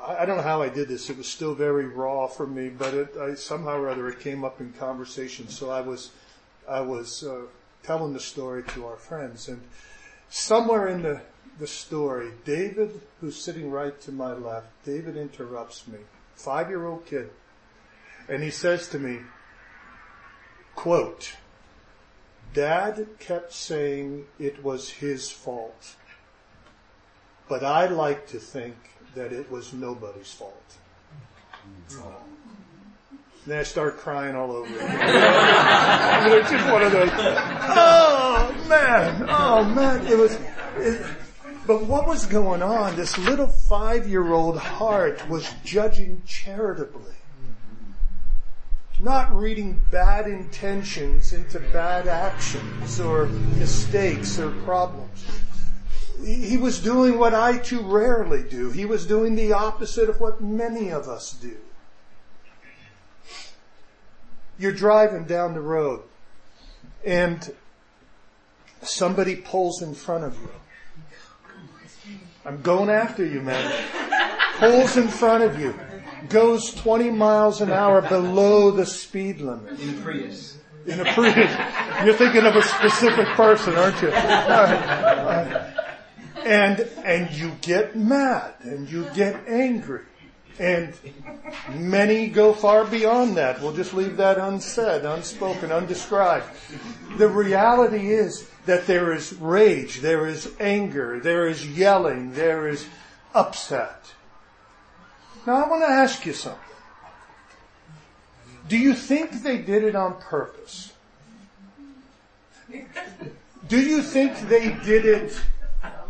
[0.00, 1.08] I, I, don't know how I did this.
[1.08, 4.44] It was still very raw for me, but it, I, somehow or other it came
[4.44, 5.48] up in conversation.
[5.48, 6.10] So I was,
[6.68, 7.42] I was uh,
[7.84, 9.62] telling the story to our friends, and
[10.30, 11.20] somewhere in the
[11.58, 15.98] the story, David, who's sitting right to my left, David interrupts me,
[16.34, 17.30] five year old kid,
[18.28, 19.20] and he says to me
[20.74, 21.36] Quote,
[22.54, 25.96] Dad kept saying it was his fault,
[27.48, 28.76] but I like to think
[29.14, 30.76] that it was nobody's fault.
[33.46, 34.88] Then I start crying all over again.
[36.32, 40.38] it's just one of those, oh man, oh man, it was,
[40.76, 41.04] it,
[41.66, 42.96] but what was going on?
[42.96, 47.14] This little five-year-old heart was judging charitably
[49.02, 55.26] not reading bad intentions into bad actions or mistakes or problems.
[56.24, 58.70] He was doing what I too rarely do.
[58.70, 61.56] He was doing the opposite of what many of us do.
[64.56, 66.02] You're driving down the road
[67.04, 67.52] and
[68.82, 70.50] somebody pulls in front of you.
[72.44, 73.84] I'm going after you, man.
[74.58, 75.74] Pulls in front of you
[76.28, 79.78] goes 20 miles an hour below the speed limit.
[79.80, 80.58] In a Prius.
[80.86, 81.50] In a Prius.
[82.04, 84.10] You're thinking of a specific person, aren't you?
[86.44, 90.04] and, and you get mad and you get angry.
[90.58, 90.92] And
[91.74, 93.60] many go far beyond that.
[93.62, 96.44] We'll just leave that unsaid, unspoken, undescribed.
[97.16, 102.86] The reality is, that there is rage, there is anger, there is yelling, there is
[103.34, 104.12] upset.
[105.46, 106.60] Now I want to ask you something.
[108.68, 110.92] Do you think they did it on purpose?
[113.68, 115.40] Do you think they did it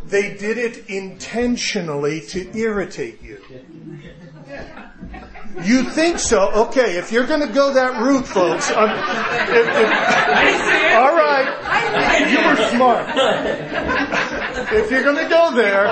[0.05, 3.41] they did it intentionally to irritate you?
[5.62, 6.51] You think so?
[6.66, 8.70] Okay, if you're going to go that route, folks.
[8.70, 14.18] Um, if, if, all right, you were smart.
[14.73, 15.87] If you're going to go there,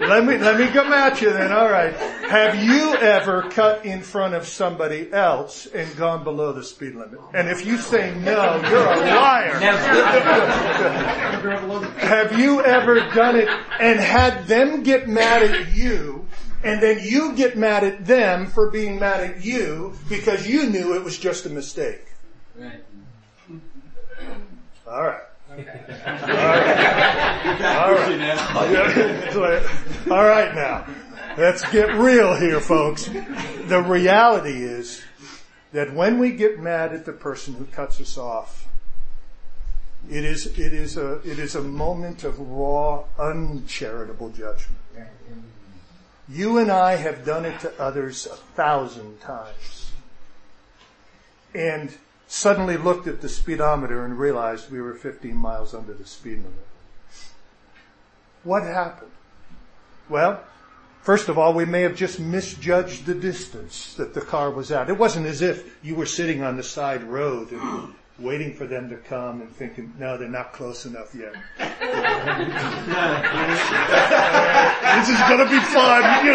[0.00, 1.52] let me let me come at you then.
[1.52, 1.94] All right.
[1.94, 7.18] Have you ever cut in front of somebody else and gone below the speed limit?
[7.34, 9.54] And if you say no, you're a liar.
[11.98, 13.48] Have you ever done it
[13.80, 16.26] and had them get mad at you?
[16.64, 20.94] And then you get mad at them for being mad at you because you knew
[20.94, 22.04] it was just a mistake.
[22.56, 22.84] Right.
[24.86, 25.22] All right.
[30.10, 30.54] All right.
[30.54, 30.86] Now.
[31.36, 33.06] Let's get real here, folks.
[33.06, 35.02] The reality is
[35.72, 38.68] that when we get mad at the person who cuts us off,
[40.10, 44.78] it is, it is a, it is a moment of raw, uncharitable judgment.
[46.28, 49.92] You and I have done it to others a thousand times.
[51.54, 51.96] And
[52.32, 56.66] suddenly looked at the speedometer and realized we were 15 miles under the speed limit.
[58.42, 59.10] What happened?
[60.08, 60.42] Well,
[61.02, 64.88] first of all, we may have just misjudged the distance that the car was at.
[64.88, 68.88] It wasn't as if you were sitting on the side road and waiting for them
[68.88, 71.34] to come and thinking, no, they're not close enough yet.
[74.96, 76.32] this is gonna be fun, you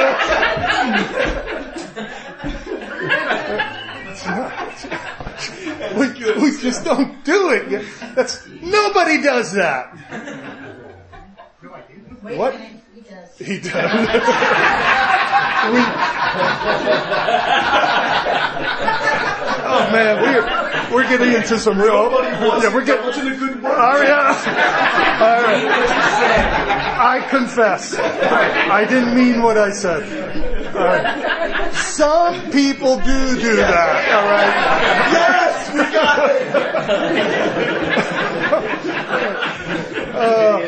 [3.58, 3.74] know.
[6.36, 7.86] we, we just don't do it.
[8.16, 9.94] That's, nobody does that.
[12.24, 12.56] Wait What?
[12.56, 13.38] a minute, he does.
[13.38, 13.74] He does.
[15.74, 15.80] we,
[19.70, 22.12] oh man, we're we're getting into some real.
[22.12, 23.74] Yeah, we're getting to the good work.
[23.78, 24.10] Oh, All right.
[25.22, 25.66] All right.
[27.00, 27.96] I confess.
[27.98, 30.04] I didn't mean what I said.
[30.76, 31.74] All right.
[31.74, 34.12] Some people do do that.
[34.14, 34.54] All right.
[34.54, 35.37] Yes, we got it.
[40.18, 40.60] Uh,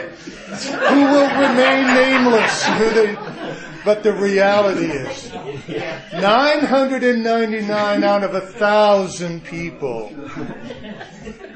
[0.89, 2.65] who will remain nameless?
[2.67, 3.15] Who they,
[3.83, 5.31] but the reality is,
[6.13, 10.09] 999 out of a thousand people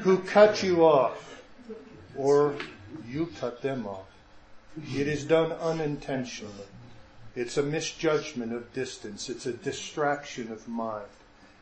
[0.00, 1.42] who cut you off,
[2.16, 2.56] or
[3.06, 4.08] you cut them off.
[4.92, 6.66] It is done unintentionally.
[7.36, 9.28] It's a misjudgment of distance.
[9.28, 11.06] It's a distraction of mind.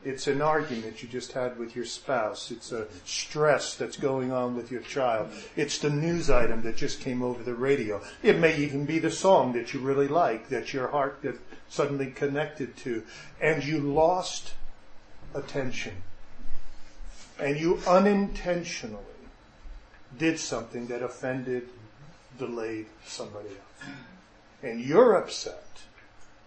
[0.05, 2.51] It's an argument you just had with your spouse.
[2.51, 5.31] It's a stress that's going on with your child.
[5.55, 8.03] It's the news item that just came over the radio.
[8.23, 11.35] It may even be the song that you really like, that your heart got
[11.69, 13.05] suddenly connected to,
[13.41, 14.55] and you lost
[15.35, 15.95] attention.
[17.39, 18.99] And you unintentionally
[20.19, 21.69] did something that offended,
[22.39, 23.91] delayed somebody else.
[24.63, 25.67] And you're upset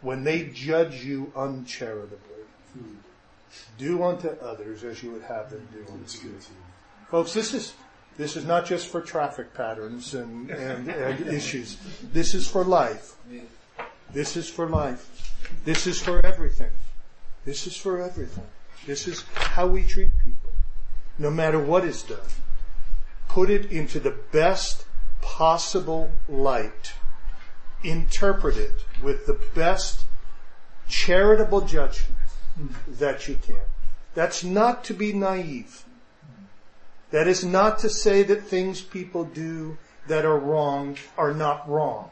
[0.02, 2.35] when they judge you uncharitably.
[3.78, 6.36] Do unto others as you would have them do unto you.
[7.10, 7.74] Folks, this is
[8.18, 11.78] this is not just for traffic patterns and, and, and issues.
[12.14, 13.16] This is for life.
[14.12, 15.34] This is for life.
[15.66, 16.72] This is for everything.
[17.44, 18.46] This is for everything.
[18.86, 20.52] This is how we treat people.
[21.20, 22.20] No matter what is done.
[23.28, 24.86] Put it into the best
[25.22, 26.94] possible light.
[27.84, 30.06] Interpret it with the best
[30.88, 32.15] charitable judgment
[32.88, 33.62] that you can.
[34.14, 35.84] That's not to be naive.
[37.12, 39.78] That is not to say that things people do
[40.08, 42.12] that are wrong are not wrong.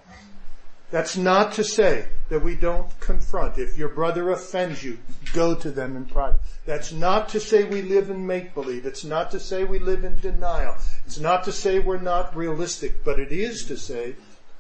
[0.91, 3.57] That's not to say that we don't confront.
[3.57, 4.99] If your brother offends you,
[5.33, 6.39] go to them in private.
[6.65, 8.85] That's not to say we live in make believe.
[8.85, 10.75] It's not to say we live in denial.
[11.05, 14.15] It's not to say we're not realistic, but it is to say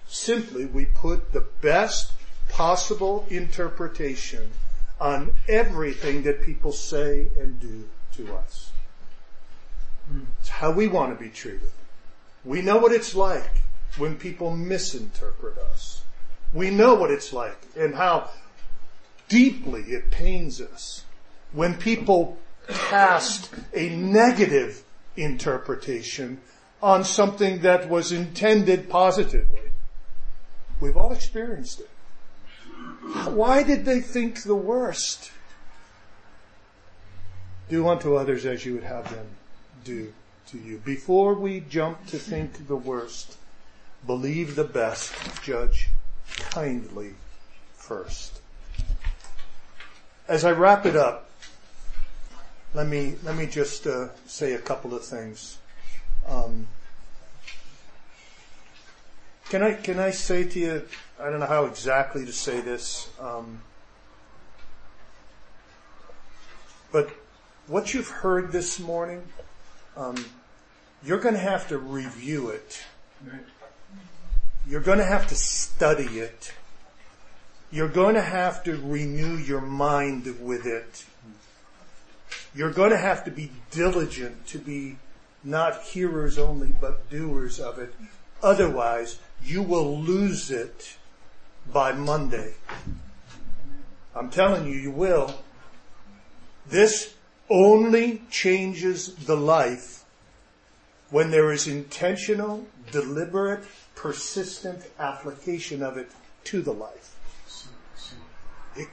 [0.07, 2.13] simply we put the best
[2.49, 4.51] possible interpretation
[5.03, 7.83] on everything that people say and do
[8.13, 8.71] to us.
[10.39, 11.71] It's how we want to be treated.
[12.45, 13.63] We know what it's like
[13.97, 16.03] when people misinterpret us.
[16.53, 18.29] We know what it's like and how
[19.27, 21.03] deeply it pains us
[21.51, 22.37] when people
[22.69, 24.83] cast a negative
[25.17, 26.39] interpretation
[26.81, 29.59] on something that was intended positively.
[30.79, 31.89] We've all experienced it.
[33.03, 35.31] Why did they think the worst?
[37.69, 39.27] Do unto others as you would have them
[39.83, 40.13] do
[40.47, 40.77] to you.
[40.77, 43.37] Before we jump to think the worst,
[44.05, 45.89] believe the best, judge
[46.37, 47.15] kindly
[47.75, 48.39] first.
[50.27, 51.29] As I wrap it up,
[52.73, 55.57] let me let me just uh, say a couple of things.
[56.27, 56.67] Um,
[59.49, 60.87] can I can I say to you?
[61.23, 63.61] I don't know how exactly to say this, um,
[66.91, 67.09] but
[67.67, 69.23] what you've heard this morning,
[69.95, 70.17] um,
[71.01, 72.83] you're going to have to review it.
[74.67, 76.51] You're going to have to study it.
[77.71, 81.05] You're going to have to renew your mind with it.
[82.53, 84.97] You're going to have to be diligent to be
[85.41, 87.95] not hearers only, but doers of it.
[88.43, 90.97] Otherwise, you will lose it
[91.71, 92.53] by Monday.
[94.15, 95.33] I'm telling you, you will.
[96.67, 97.13] This
[97.49, 100.03] only changes the life
[101.09, 103.63] when there is intentional, deliberate,
[103.95, 106.09] persistent application of it
[106.45, 107.15] to the life.
[108.75, 108.87] It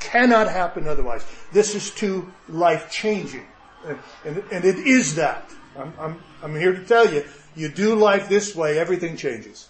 [0.00, 1.24] cannot happen otherwise.
[1.52, 3.44] This is too life changing.
[3.84, 5.50] And, and, and, it is that.
[5.78, 7.24] I'm, I'm, I'm here to tell you,
[7.54, 9.68] you do life this way, everything changes.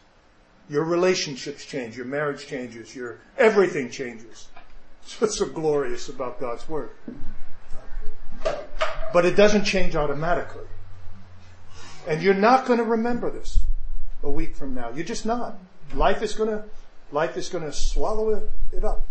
[0.69, 4.49] Your relationships change, your marriage changes, your everything changes.
[5.03, 6.91] That's what's so glorious about God's Word.
[9.12, 10.64] But it doesn't change automatically.
[12.07, 13.59] And you're not going to remember this
[14.23, 14.91] a week from now.
[14.91, 15.59] You're just not.
[15.95, 16.64] Life is going to,
[17.12, 19.07] life is going to swallow it, it up.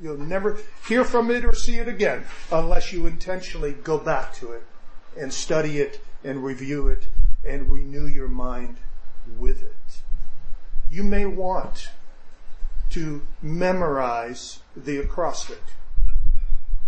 [0.00, 4.52] You'll never hear from it or see it again unless you intentionally go back to
[4.52, 4.64] it
[5.16, 7.06] and study it and review it
[7.44, 8.78] and renew your mind
[9.38, 10.02] with it.
[10.90, 11.90] You may want
[12.90, 15.60] to memorize the acrostic.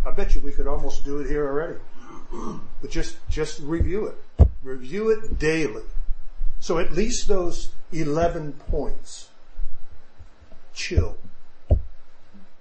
[0.06, 1.78] I bet you we could almost do it here already.
[2.80, 4.48] But just, just review it.
[4.62, 5.82] Review it daily.
[6.60, 9.28] So at least those 11 points.
[10.74, 11.16] Chill.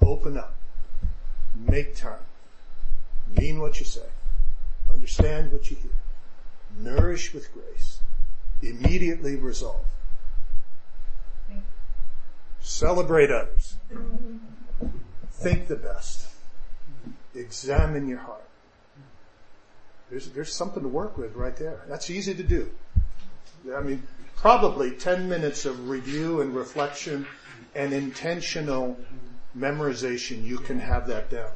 [0.01, 0.55] Open up.
[1.55, 2.19] Make time.
[3.35, 4.07] Mean what you say.
[4.93, 5.91] Understand what you hear.
[6.79, 7.99] Nourish with grace.
[8.61, 9.85] Immediately resolve.
[12.68, 13.78] Celebrate others.
[15.32, 16.28] Think the best.
[17.34, 18.43] Examine your heart.
[20.09, 21.82] There's, there's something to work with right there.
[21.88, 22.70] That's easy to do.
[23.74, 24.05] I mean,
[24.36, 27.26] probably 10 minutes of review and reflection
[27.74, 28.97] and intentional
[29.57, 31.51] memorization, you can have that down.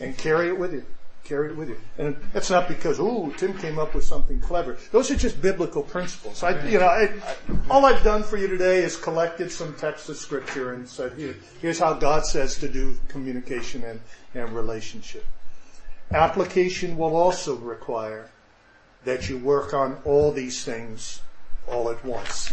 [0.00, 0.84] And carry it with you.
[1.24, 1.78] Carry it with you.
[1.96, 4.76] And that's not because, oh, Tim came up with something clever.
[4.92, 6.42] Those are just biblical principles.
[6.42, 7.36] I, you know, I, I,
[7.70, 11.34] all I've done for you today is collected some texts of scripture and said, here,
[11.62, 14.00] here's how God says to do communication and,
[14.34, 15.24] and relationship.
[16.12, 18.30] Application will also require
[19.04, 21.22] that you work on all these things
[21.66, 22.52] all at once.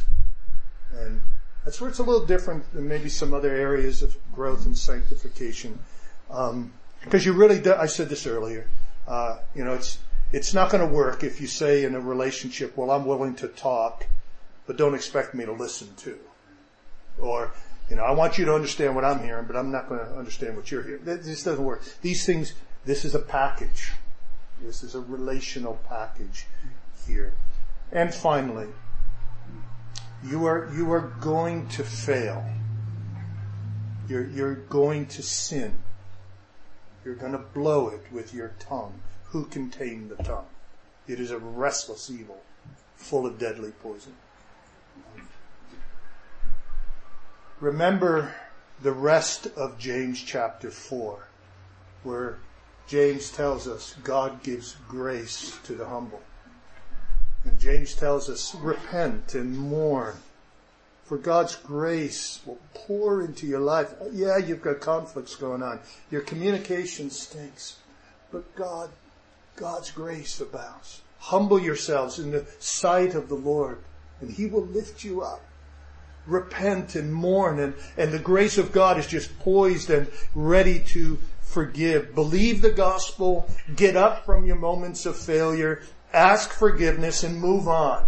[0.94, 1.22] And
[1.66, 5.78] that's where it's a little different than maybe some other areas of growth and sanctification.
[6.30, 8.68] Um, because you really do, I said this earlier,
[9.08, 9.99] uh, you know, it's,
[10.32, 13.47] it's not going to work if you say in a relationship, well, I'm willing to
[13.47, 14.06] talk,
[14.66, 16.18] but don't expect me to listen to.
[17.20, 17.52] Or,
[17.89, 20.16] you know, I want you to understand what I'm hearing, but I'm not going to
[20.16, 21.04] understand what you're hearing.
[21.04, 21.84] This doesn't work.
[22.02, 22.54] These things,
[22.86, 23.91] this is a package.
[24.62, 26.45] This is a relational package
[27.08, 27.34] here.
[27.91, 28.68] And finally,
[30.24, 32.45] you are, you are going to fail.
[34.08, 35.74] You're, you're going to sin.
[37.04, 39.02] You're going to blow it with your tongue.
[39.26, 40.47] Who can tame the tongue?
[41.08, 42.41] It is a restless evil,
[42.95, 44.14] full of deadly poison.
[47.60, 48.34] Remember
[48.82, 51.28] the rest of James chapter 4,
[52.04, 52.39] where
[52.88, 56.22] James tells us God gives grace to the humble.
[57.43, 60.16] And James tells us, repent and mourn.
[61.12, 63.93] For God's grace will pour into your life.
[64.14, 65.82] Yeah, you've got conflicts going on.
[66.09, 67.80] Your communication stinks.
[68.32, 68.91] But God,
[69.57, 71.01] God's grace abounds.
[71.20, 73.80] Humble yourselves in the sight of the Lord
[74.22, 75.41] and He will lift you up.
[76.28, 81.20] Repent and mourn and, and the grace of God is just poised and ready to
[81.41, 82.16] forgive.
[82.16, 85.84] Believe the gospel, get up from your moments of failure,
[86.14, 88.07] ask forgiveness and move on.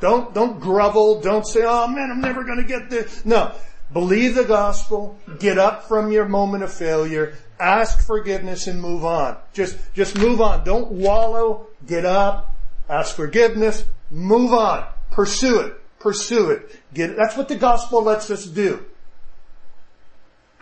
[0.00, 1.20] Don't, don't grovel.
[1.20, 3.24] Don't say, oh man, I'm never going to get this.
[3.24, 3.54] No.
[3.92, 9.36] Believe the gospel, get up from your moment of failure, ask forgiveness and move on.
[9.52, 10.64] Just, just move on.
[10.64, 12.52] Don't wallow, get up,
[12.88, 14.86] ask forgiveness, move on.
[15.12, 15.80] Pursue it.
[16.00, 16.80] Pursue it.
[16.92, 18.84] Get, that's what the gospel lets us do.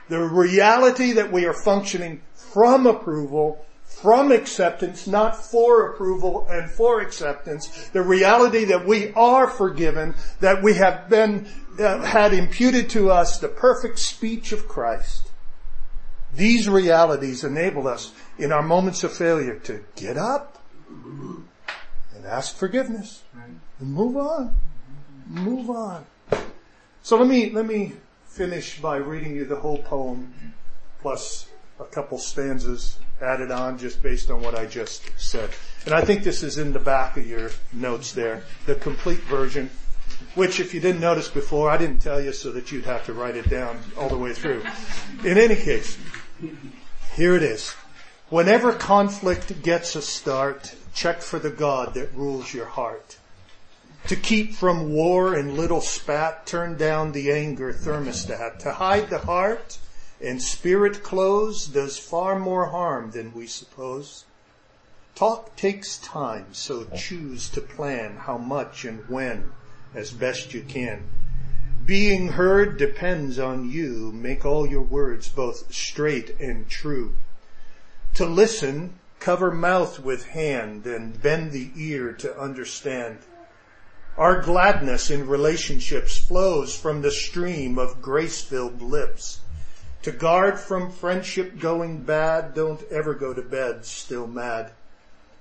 [0.09, 3.65] The reality that we are functioning from approval,
[4.05, 7.89] from acceptance, not for approval and for acceptance.
[7.95, 11.49] The reality that we are forgiven, that we have been,
[11.79, 15.31] uh, had imputed to us the perfect speech of Christ.
[16.35, 23.23] These realities enable us in our moments of failure to get up and ask forgiveness
[23.33, 24.55] and move on.
[25.29, 26.05] Move on.
[27.03, 27.95] So let me, let me
[28.27, 30.35] finish by reading you the whole poem
[31.01, 31.49] plus
[31.81, 35.51] a couple stanzas added on just based on what I just said.
[35.87, 39.71] And I think this is in the back of your notes there, the complete version,
[40.35, 43.13] which if you didn't notice before, I didn't tell you so that you'd have to
[43.13, 44.63] write it down all the way through.
[45.25, 45.99] In any case,
[47.17, 47.75] here it is.
[48.31, 53.19] Whenever conflict gets a start, check for the God that rules your heart.
[54.09, 58.59] To keep from war and little spat, turn down the anger thermostat.
[58.61, 59.79] To hide the heart
[60.25, 64.25] and spirit close does far more harm than we suppose.
[65.15, 69.53] Talk takes time, so choose to plan how much and when
[69.95, 71.05] as best you can.
[71.87, 74.11] Being heard depends on you.
[74.11, 77.15] Make all your words both straight and true.
[78.15, 83.19] To listen, cover mouth with hand and bend the ear to understand.
[84.17, 89.41] Our gladness in relationships flows from the stream of grace-filled lips.
[90.05, 94.73] To guard from friendship going bad, don't ever go to bed still mad.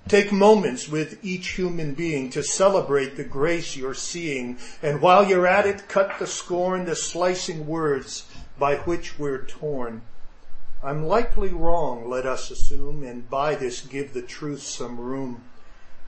[0.08, 4.56] Take moments with each human being to celebrate the grace you're seeing.
[4.82, 8.24] And while you're at it, cut the scorn, the slicing words
[8.58, 10.00] by which we're torn.
[10.82, 15.42] I'm likely wrong, let us assume, and by this give the truth some room.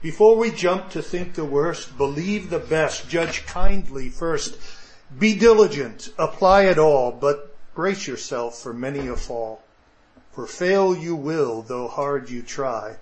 [0.01, 4.57] Before we jump to think the worst, believe the best, judge kindly first.
[5.15, 9.61] Be diligent, apply it all, but brace yourself for many a fall.
[10.31, 12.95] For fail you will, though hard you try.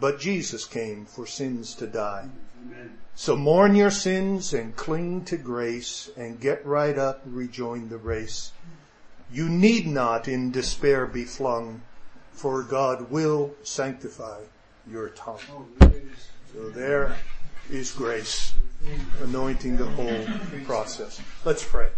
[0.00, 2.30] But Jesus came for sins to die.
[2.64, 2.96] Amen.
[3.14, 7.98] So mourn your sins and cling to grace and get right up, and rejoin the
[7.98, 8.52] race.
[9.30, 11.82] You need not in despair be flung,
[12.32, 14.40] for God will sanctify
[14.90, 15.40] your tongue.
[16.54, 17.16] So there
[17.68, 18.54] is grace
[19.22, 20.24] anointing the whole
[20.64, 21.20] process.
[21.44, 21.90] Let's pray.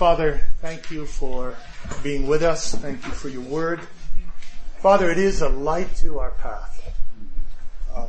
[0.00, 1.56] Father, thank you for
[2.02, 2.74] being with us.
[2.74, 3.80] Thank you for your word.
[4.78, 6.96] Father, it is a light to our path.
[7.94, 8.08] Um,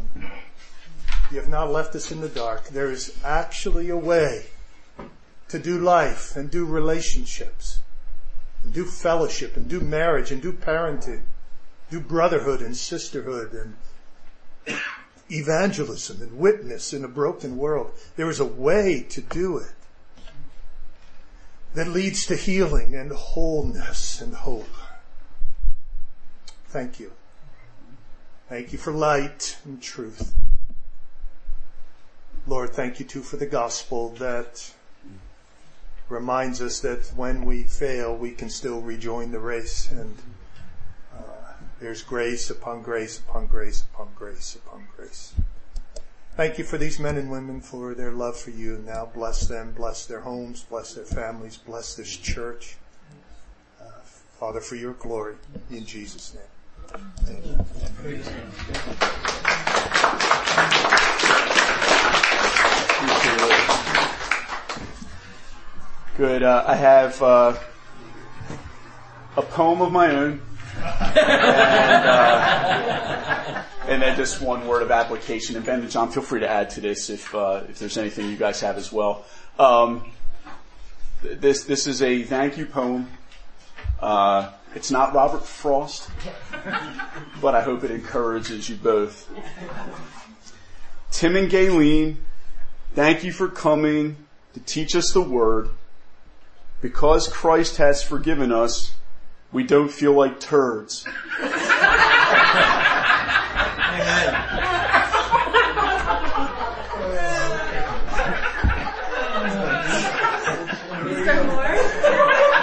[1.31, 2.69] you have not left us in the dark.
[2.69, 4.45] There is actually a way
[5.49, 7.81] to do life and do relationships
[8.63, 11.23] and do fellowship and do marriage and do parenting,
[11.89, 14.79] do brotherhood and sisterhood and
[15.29, 17.91] evangelism and witness in a broken world.
[18.15, 19.73] There is a way to do it
[21.73, 24.69] that leads to healing and wholeness and hope.
[26.67, 27.11] Thank you.
[28.49, 30.33] Thank you for light and truth.
[32.47, 34.73] Lord, thank you too for the gospel that
[36.09, 40.17] reminds us that when we fail, we can still rejoin the race and
[41.17, 45.33] uh, there's grace upon grace upon grace upon grace upon grace.
[46.37, 48.81] Thank you for these men and women for their love for you.
[48.85, 52.77] Now bless them, bless their homes, bless their families, bless this church.
[53.79, 53.83] Uh,
[54.39, 55.35] Father, for your glory,
[55.69, 56.45] in Jesus' name.
[66.17, 66.43] Good.
[66.43, 67.57] Uh, I have uh,
[69.35, 70.41] a poem of my own,
[70.77, 75.55] and, uh, and, then just one word of application.
[75.55, 78.29] And Ben and John, feel free to add to this if uh, if there's anything
[78.29, 79.25] you guys have as well.
[79.59, 80.11] Um,
[81.21, 83.07] this this is a thank you poem
[84.01, 86.09] uh, it's not Robert Frost,
[87.41, 89.29] but I hope it encourages you both.
[91.11, 92.17] Tim and Galen,
[92.95, 94.15] thank you for coming
[94.53, 95.69] to teach us the word.
[96.81, 98.95] Because Christ has forgiven us,
[99.51, 101.05] we don't feel like turds.
[103.93, 104.51] Amen.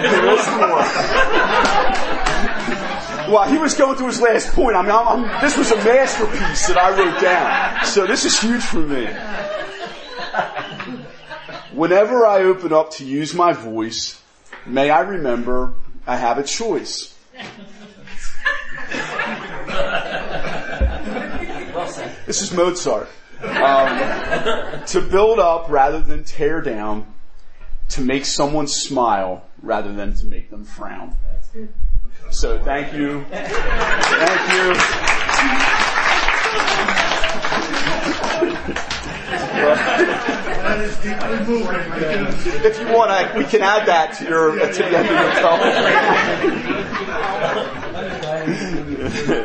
[0.03, 0.79] there is more.
[3.29, 4.74] Well, he was going through his last point.
[4.74, 7.85] I mean, I'm, I'm, this was a masterpiece that I wrote down.
[7.85, 9.07] So this is huge for me.
[11.72, 14.22] Whenever I open up to use my voice,
[14.64, 15.74] may I remember
[16.07, 17.14] I have a choice.
[22.26, 23.09] This is Mozart.
[23.43, 27.12] Um, to build up rather than tear down,
[27.91, 31.14] to make someone smile rather than to make them frown.
[32.31, 33.24] So thank you.
[33.31, 34.74] Thank you.
[40.68, 41.93] That is deeply moving.
[42.64, 45.33] If you want, I, we can add that to your to the end of your
[49.41, 49.45] talk.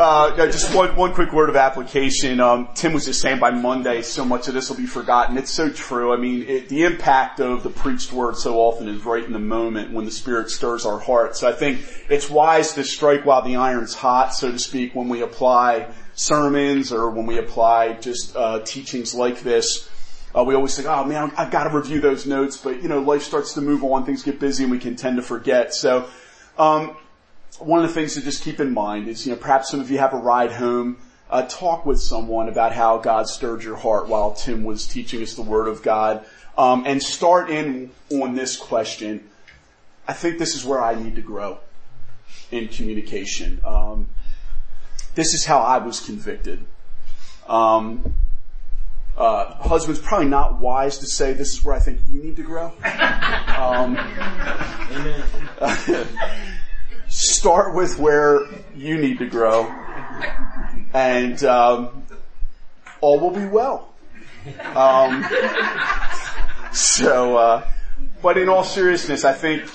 [0.00, 2.40] Uh, just one, one quick word of application.
[2.40, 5.36] Um, Tim was just saying by Monday, so much of this will be forgotten.
[5.36, 6.14] It's so true.
[6.14, 9.38] I mean, it, the impact of the preached word so often is right in the
[9.38, 11.38] moment when the Spirit stirs our hearts.
[11.38, 15.10] So I think it's wise to strike while the iron's hot, so to speak, when
[15.10, 19.90] we apply sermons or when we apply just uh, teachings like this.
[20.34, 23.00] Uh, we always think, oh man, I've got to review those notes, but you know,
[23.00, 25.74] life starts to move on, things get busy, and we can tend to forget.
[25.74, 26.08] So,
[26.56, 26.96] um,
[27.60, 29.90] one of the things to just keep in mind is, you know, perhaps some of
[29.90, 30.98] you have a ride home.
[31.28, 35.34] Uh, talk with someone about how God stirred your heart while Tim was teaching us
[35.34, 36.24] the Word of God,
[36.58, 39.28] um, and start in on this question.
[40.08, 41.58] I think this is where I need to grow
[42.50, 43.60] in communication.
[43.64, 44.08] Um,
[45.14, 46.64] this is how I was convicted.
[47.46, 48.14] Um,
[49.16, 52.42] uh, husbands, probably not wise to say this is where I think you need to
[52.42, 52.72] grow.
[57.10, 58.46] Start with where
[58.76, 59.64] you need to grow,
[60.94, 62.04] and um,
[63.00, 63.92] all will be well.
[64.76, 65.26] Um,
[66.72, 67.68] so, uh,
[68.22, 69.68] but in all seriousness, I think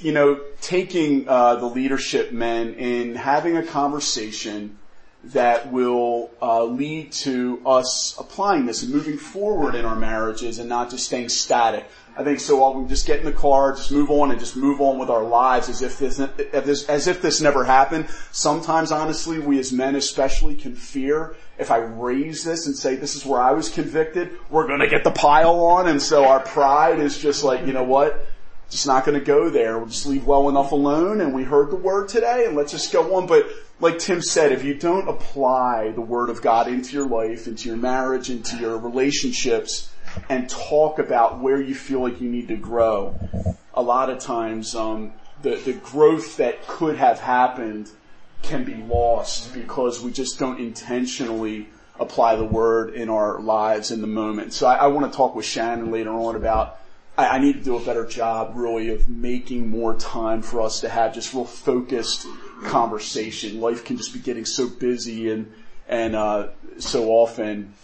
[0.00, 4.76] you know taking uh, the leadership men in having a conversation
[5.22, 10.68] that will uh, lead to us applying this and moving forward in our marriages and
[10.68, 11.86] not just staying static.
[12.16, 14.56] I think so often we just get in the car, just move on and just
[14.56, 18.08] move on with our lives as if this, as if this never happened.
[18.32, 23.14] Sometimes honestly, we as men especially can fear if I raise this and say this
[23.14, 26.98] is where I was convicted, we're gonna get the pile on and so our pride
[26.98, 28.26] is just like, you know what?
[28.70, 29.78] Just not gonna go there.
[29.78, 32.92] We'll just leave well enough alone and we heard the word today and let's just
[32.92, 33.26] go on.
[33.26, 33.46] But
[33.78, 37.68] like Tim said, if you don't apply the word of God into your life, into
[37.68, 39.90] your marriage, into your relationships,
[40.28, 43.18] and talk about where you feel like you need to grow,
[43.74, 47.90] a lot of times um, the the growth that could have happened
[48.42, 54.00] can be lost because we just don't intentionally apply the word in our lives in
[54.00, 54.52] the moment.
[54.54, 56.80] So I, I want to talk with Shannon later on about
[57.18, 60.80] I, I need to do a better job really of making more time for us
[60.80, 62.26] to have just real focused
[62.64, 63.60] conversation.
[63.60, 65.52] Life can just be getting so busy and,
[65.88, 66.48] and, uh,
[66.78, 67.74] so often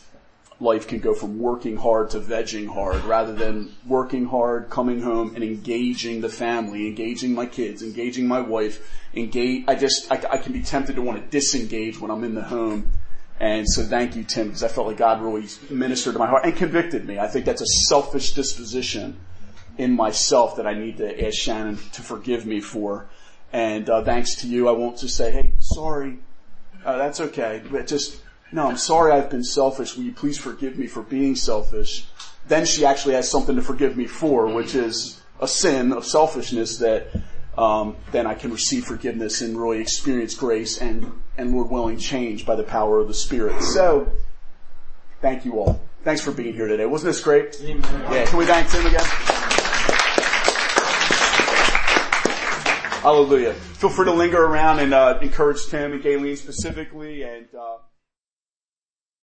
[0.59, 5.35] life can go from working hard to vegging hard rather than working hard, coming home
[5.35, 10.39] and engaging the family, engaging my kids, engaging my wife, engage, I just, I, I
[10.39, 12.91] can be tempted to want to disengage when I'm in the home.
[13.39, 16.47] And so thank you, Tim, because I felt like God really ministered to my heart
[16.47, 17.19] and convicted me.
[17.19, 19.21] I think that's a selfish disposition
[19.77, 23.09] in myself that I need to ask Shannon to forgive me for.
[23.53, 26.19] And uh, thanks to you, I won't just say, "Hey, sorry,
[26.85, 28.21] uh, that's okay." But just
[28.53, 29.13] no, I'm sorry.
[29.13, 29.97] I've been selfish.
[29.97, 32.07] Will you please forgive me for being selfish?
[32.49, 36.79] Then she actually has something to forgive me for, which is a sin of selfishness
[36.79, 37.09] that
[37.59, 42.47] um, then I can receive forgiveness and really experience grace and and Lord willing change
[42.47, 43.61] by the power of the Spirit.
[43.63, 44.11] So,
[45.21, 45.83] thank you all.
[46.03, 46.87] Thanks for being here today.
[46.87, 47.61] Wasn't this great?
[47.63, 47.83] Amen.
[48.13, 48.25] Yeah.
[48.27, 49.05] Can we thank Tim again?
[53.03, 53.55] Hallelujah.
[53.55, 57.49] Feel free to linger around and uh, encourage Tim and Galen specifically and.
[57.55, 57.79] Uh